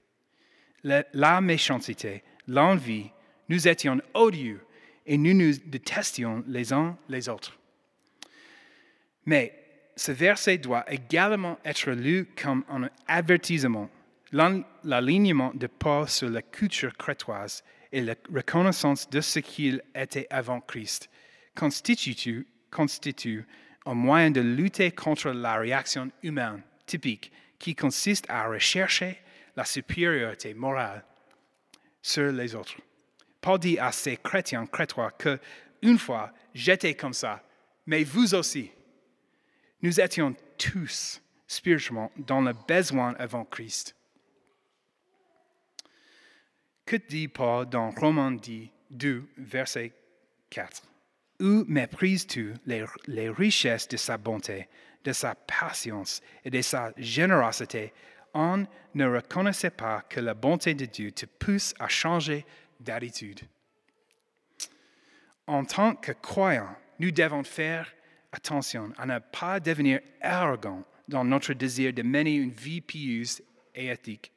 La, 0.84 1.04
la 1.12 1.42
méchanceté, 1.42 2.24
l'envie, 2.48 3.12
nous 3.50 3.68
étions 3.68 4.00
odieux 4.14 4.62
et 5.10 5.18
nous 5.18 5.34
nous 5.34 5.54
détestions 5.66 6.44
les 6.48 6.72
uns 6.72 6.96
les 7.10 7.28
autres. 7.28 7.58
Mais 9.26 9.54
ce 9.96 10.12
verset 10.12 10.60
doit 10.60 10.86
également 10.90 11.58
être 11.66 11.92
lu 11.92 12.30
comme 12.42 12.64
un 12.70 12.88
avertissement. 13.08 13.90
L'alignement 14.32 15.52
de 15.56 15.66
Paul 15.66 16.08
sur 16.08 16.30
la 16.30 16.44
culture 16.44 16.96
crétoise 16.96 17.64
et 17.92 18.02
la 18.02 18.14
reconnaissance 18.32 19.10
de 19.10 19.20
ce 19.20 19.40
qu'il 19.40 19.82
était 19.96 20.28
avant 20.30 20.62
Christ 20.62 21.10
constitue, 21.56 22.46
constitue 22.70 23.48
un 23.88 23.96
moyen 23.96 24.30
de 24.30 24.42
lutter 24.42 24.92
contre 24.92 25.32
la 25.32 25.56
réaction 25.56 26.12
humaine 26.22 26.62
typique 26.86 27.32
qui 27.58 27.74
consiste 27.74 28.30
à 28.30 28.48
rechercher 28.48 29.18
la 29.56 29.66
supériorité 29.66 30.54
morale 30.54 31.04
sur 32.00 32.32
les 32.32 32.54
autres. 32.54 32.76
Paul 33.42 33.60
dit 33.60 33.80
à 33.80 33.92
ces 33.92 34.18
chrétiens 34.18 34.66
crétois 34.66 35.12
que 35.12 35.40
une 35.82 35.98
fois 35.98 36.34
j'étais 36.54 36.96
comme 36.96 37.14
ça, 37.14 37.44
mais 37.86 38.04
vous 38.04 38.36
aussi. 38.36 38.72
Nous 39.82 40.00
étions 40.00 40.36
tous 40.58 41.22
spirituellement 41.48 42.12
dans 42.18 42.42
le 42.42 42.54
besoin 42.68 43.16
avant 43.18 43.46
Christ. 43.46 43.96
Que 46.86 46.98
dit 46.98 47.28
Paul 47.28 47.70
dans 47.70 47.92
Romains 47.92 48.36
2, 48.90 49.30
verset 49.38 49.94
4 50.50 50.84
Où 51.40 51.64
méprises-tu 51.68 52.56
les, 52.66 52.84
les 53.08 53.30
richesses 53.30 53.88
de 53.88 53.98
sa 53.98 54.18
bonté, 54.18 54.68
de 55.04 55.14
sa 55.14 55.36
patience 55.36 56.22
et 56.44 56.50
de 56.50 56.62
sa 56.62 56.92
générosité? 56.98 57.94
On 58.34 58.66
ne 58.94 59.06
reconnaissait 59.06 59.70
pas 59.70 60.02
que 60.10 60.20
la 60.20 60.34
bonté 60.34 60.74
de 60.74 60.86
Dieu 60.86 61.12
te 61.12 61.26
pousse 61.26 61.74
à 61.80 61.88
changer 61.88 62.46
d'attitude. 62.80 63.42
En 65.48 65.66
tant 65.66 65.96
que 65.96 66.12
croyants, 66.12 66.76
nous 67.00 67.12
devons 67.12 67.44
faire 67.44 67.92
attention 68.32 68.92
à 68.98 69.06
ne 69.06 69.20
pas 69.20 69.60
devenir 69.60 70.00
arrogants 70.22 70.84
dans 71.08 71.24
notre 71.24 71.54
désir 71.54 71.94
de 71.94 72.04
mener 72.04 72.36
une 72.36 72.52
vie 72.52 72.82
pieuse 72.82 73.42
et 73.74 73.88
éthique. 73.88 74.32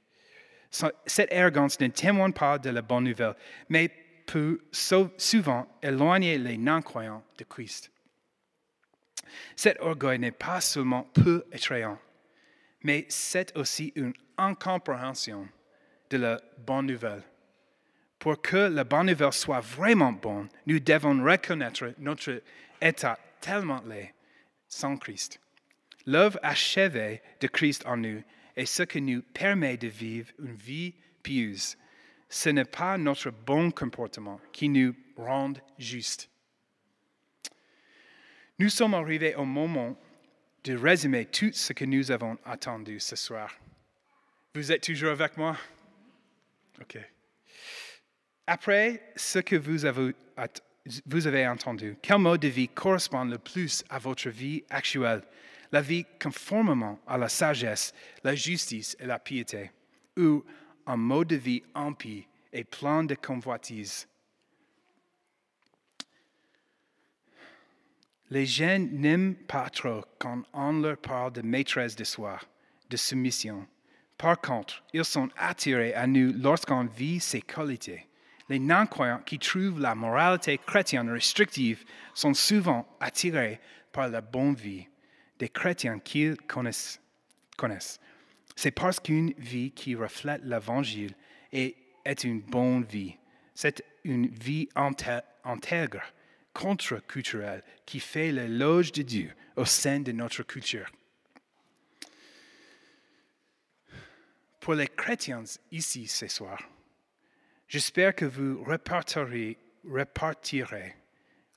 Cette 0.71 1.33
arrogance 1.33 1.79
ne 1.81 1.89
témoigne 1.89 2.33
pas 2.33 2.59
de 2.59 2.71
la 2.71 2.81
bonne 2.81 3.05
nouvelle, 3.05 3.35
mais 3.69 3.91
peut 4.27 4.61
souvent 5.19 5.67
éloigner 5.83 6.39
les 6.39 6.57
non-croyants 6.57 7.23
de 7.37 7.45
Christ. 7.45 7.91
Cet 9.57 9.79
orgueil 9.81 10.19
n'est 10.19 10.31
pas 10.31 10.61
seulement 10.61 11.05
peu 11.15 11.45
effrayant, 11.53 11.99
mais 12.83 13.05
c'est 13.09 13.57
aussi 13.57 13.93
une 13.97 14.15
incompréhension 14.39 15.47
de 16.11 16.17
la 16.17 16.41
bonne 16.59 16.87
nouvelle. 16.87 17.23
Pour 18.23 18.41
que 18.41 18.83
bonne 18.85 19.07
nouvelle 19.07 19.33
soit 19.33 19.59
vraiment 19.59 20.13
bonne, 20.13 20.49
nous 20.67 20.79
devons 20.79 21.25
reconnaître 21.25 21.93
notre 21.99 22.41
état 22.81 23.19
tellement 23.41 23.83
laid 23.85 24.15
sans 24.69 24.97
Christ. 24.97 25.41
L'œuvre 26.07 26.39
achevée 26.41 27.21
de 27.41 27.49
Christ 27.49 27.85
en 27.85 27.97
nous 27.97 28.23
est 28.55 28.67
ce 28.67 28.85
qui 28.85 29.03
nous 29.03 29.23
permet 29.23 29.77
de 29.77 29.89
vivre 29.89 30.29
une 30.39 30.55
vie 30.55 30.95
pieuse. 31.25 31.77
Ce 32.29 32.49
n'est 32.49 32.65
pas 32.65 32.97
notre 32.97 33.31
bon 33.33 33.73
comportement 33.73 34.41
qui 34.53 34.69
nous 34.69 34.95
rend 35.17 35.55
justes. 35.77 36.31
Nous 38.61 38.69
sommes 38.69 38.95
arrivés 38.95 39.35
au 39.35 39.45
moment 39.45 39.99
de 40.63 40.77
résumer 40.77 41.27
tout 41.27 41.51
ce 41.53 41.73
que 41.73 41.85
nous 41.85 42.13
avons 42.13 42.39
attendu 42.45 43.01
ce 43.01 43.17
soir. 43.17 43.53
Vous 44.55 44.71
êtes 44.71 44.85
toujours 44.85 45.11
avec 45.11 45.37
moi? 45.37 45.57
OK. 46.81 46.99
Après 48.47 49.13
ce 49.15 49.39
que 49.39 49.57
vous 49.57 49.85
avez, 49.85 51.47
entendu, 51.47 51.97
quel 52.03 52.19
mode 52.19 52.41
de 52.41 52.49
vie 52.49 52.69
correspond 52.69 53.25
le 53.25 53.39
plus 53.39 53.85
à 53.89 53.99
votre 53.99 54.29
vie 54.31 54.65
actuelle, 54.69 55.23
la 55.71 55.81
vie 55.81 56.05
conformément 56.21 56.99
à 57.07 57.17
la 57.17 57.29
sagesse, 57.29 57.95
la 58.25 58.35
justice 58.35 58.97
et 58.99 59.07
la 59.07 59.19
piété, 59.19 59.71
ou 60.17 60.45
un 60.87 60.97
mode 60.97 61.29
de 61.29 61.37
vie 61.37 61.63
impie 61.75 62.27
et 62.53 62.65
plein 62.65 63.05
de 63.05 63.15
convoitises? 63.15 64.09
Les 68.29 68.47
jeunes 68.47 68.89
n'aiment 68.93 69.37
pas 69.37 69.71
trop 69.71 70.03
quand 70.19 70.43
on 70.53 70.81
leur 70.81 70.97
parle 70.97 71.33
de 71.33 71.43
maîtresse 71.43 71.95
de 71.95 72.05
soi, 72.05 72.41
de 72.91 72.97
soumission. 72.97 73.69
Par 74.19 74.41
contre, 74.41 74.83
ils 74.93 75.05
sont 75.05 75.29
attirés 75.37 75.95
à 75.95 76.07
nous 76.07 76.33
lorsqu'on 76.33 76.85
vit 76.85 77.21
ces 77.21 77.43
qualités. 77.43 78.09
Les 78.49 78.59
non-croyants 78.59 79.23
qui 79.25 79.39
trouvent 79.39 79.81
la 79.81 79.95
moralité 79.95 80.59
chrétienne 80.59 81.11
restrictive 81.11 81.85
sont 82.15 82.35
souvent 82.35 82.87
attirés 83.01 83.61
par 83.93 84.09
la 84.09 84.21
bonne 84.21 84.55
vie 84.55 84.87
des 85.39 85.49
chrétiens 85.49 85.99
qu'ils 85.99 86.37
connaissent. 86.37 87.01
C'est 88.57 88.71
parce 88.71 89.01
qu'une 89.01 89.33
vie 89.39 89.71
qui 89.73 89.95
reflète 89.95 90.43
l'Évangile 90.45 91.15
est, 91.53 91.77
une 92.25 92.41
bonne 92.41 92.85
vie. 92.85 93.17
C'est 93.55 93.85
une 94.05 94.27
vie 94.27 94.69
intègre, 94.75 96.03
contre-culturelle, 96.53 97.63
qui 97.87 98.01
fait 98.01 98.33
l'éloge 98.33 98.93
de 98.93 99.03
Dieu 99.03 99.35
au 99.57 99.65
sein 99.65 100.01
de 100.01 100.13
notre 100.13 100.43
culture. 100.43 100.91
Pour 104.61 104.75
les 104.75 104.89
chrétiens 104.89 105.45
ici 105.71 106.07
ce 106.07 106.29
soir, 106.29 106.59
J'espère 107.73 108.15
que 108.15 108.27
vous 108.27 108.63
repartirez, 108.65 109.57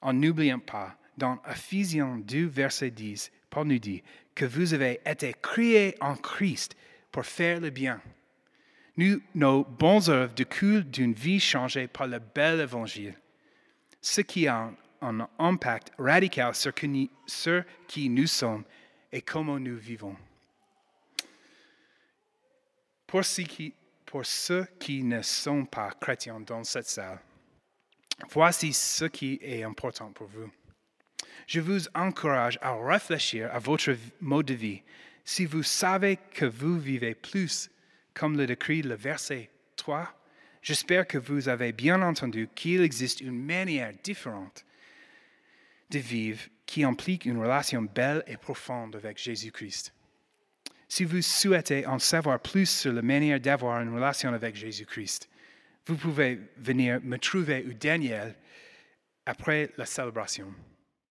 en 0.02 0.14
n'oubliant 0.14 0.60
pas 0.60 0.98
dans 1.18 1.42
Ephésiens 1.46 2.20
2, 2.20 2.46
verset 2.46 2.90
10, 2.92 3.34
Paul 3.50 3.68
nous 3.68 3.80
dit 3.80 4.02
que 4.34 4.46
vous 4.46 4.74
avez 4.74 5.02
été 5.06 5.36
créés 5.42 5.98
en 6.00 6.16
Christ 6.16 6.78
pour 7.12 7.26
faire 7.26 7.60
le 7.60 7.70
bien. 7.70 8.02
Nous, 8.96 9.22
nos 9.34 9.66
bonnes 9.66 10.10
œuvres 10.10 10.34
découlent 10.34 10.90
d'une 10.90 11.12
vie 11.12 11.42
changée 11.42 11.90
par 11.90 12.08
le 12.08 12.20
bel 12.20 12.62
évangile, 12.62 13.16
ce 14.00 14.22
qui 14.22 14.48
a 14.48 14.72
un 15.02 15.28
impact 15.38 15.92
radical 16.00 16.56
sur 16.56 16.74
qui 16.74 18.10
nous 18.10 18.28
sommes 18.28 18.64
et 19.12 19.22
comment 19.22 19.60
nous 19.60 19.76
vivons. 19.76 20.16
Pour 23.06 23.26
ce 23.26 23.42
qui, 23.42 23.74
pour 24.16 24.26
ceux 24.26 24.66
qui 24.80 25.04
ne 25.04 25.22
sont 25.22 25.66
pas 25.66 25.92
chrétiens 26.00 26.40
dans 26.40 26.64
cette 26.64 26.88
salle. 26.88 27.20
Voici 28.30 28.72
ce 28.72 29.04
qui 29.04 29.38
est 29.42 29.64
important 29.64 30.10
pour 30.14 30.28
vous. 30.28 30.50
Je 31.48 31.60
vous 31.60 31.82
encourage 31.94 32.58
à 32.62 32.78
réfléchir 32.78 33.54
à 33.54 33.60
votre 33.60 33.94
mode 34.22 34.46
de 34.46 34.54
vie. 34.54 34.82
Si 35.26 35.44
vous 35.44 35.64
savez 35.64 36.18
que 36.32 36.46
vous 36.46 36.80
vivez 36.80 37.14
plus, 37.14 37.70
comme 38.14 38.38
le 38.38 38.48
décrit 38.48 38.84
le 38.84 38.96
verset 38.96 39.50
3, 39.76 40.08
j'espère 40.62 41.06
que 41.06 41.18
vous 41.18 41.50
avez 41.50 41.74
bien 41.74 42.02
entendu 42.02 42.48
qu'il 42.56 42.84
existe 42.84 43.20
une 43.20 43.44
manière 43.44 43.92
différente 44.02 44.64
de 45.90 46.00
vivre 46.00 46.40
qui 46.66 46.86
implique 46.86 47.26
une 47.26 47.40
relation 47.40 47.82
belle 47.82 48.24
et 48.28 48.38
profonde 48.38 48.96
avec 48.96 49.18
Jésus-Christ. 49.18 49.94
Si 50.88 51.04
vous 51.04 51.22
souhaitez 51.22 51.86
en 51.86 52.00
savoir 52.00 52.40
plus 52.40 52.70
sur 52.70 52.94
la 52.94 53.02
manière 53.02 53.40
d'avoir 53.40 53.82
une 53.82 53.94
relation 53.94 54.34
avec 54.34 54.56
Jésus-Christ, 54.56 55.30
vous 55.88 55.96
pouvez 55.96 56.40
venir 56.58 57.00
me 57.04 57.18
trouver 57.18 57.66
ou 57.68 57.74
Daniel 57.74 58.36
après 59.26 59.72
la 59.78 59.86
célébration. 59.86 60.54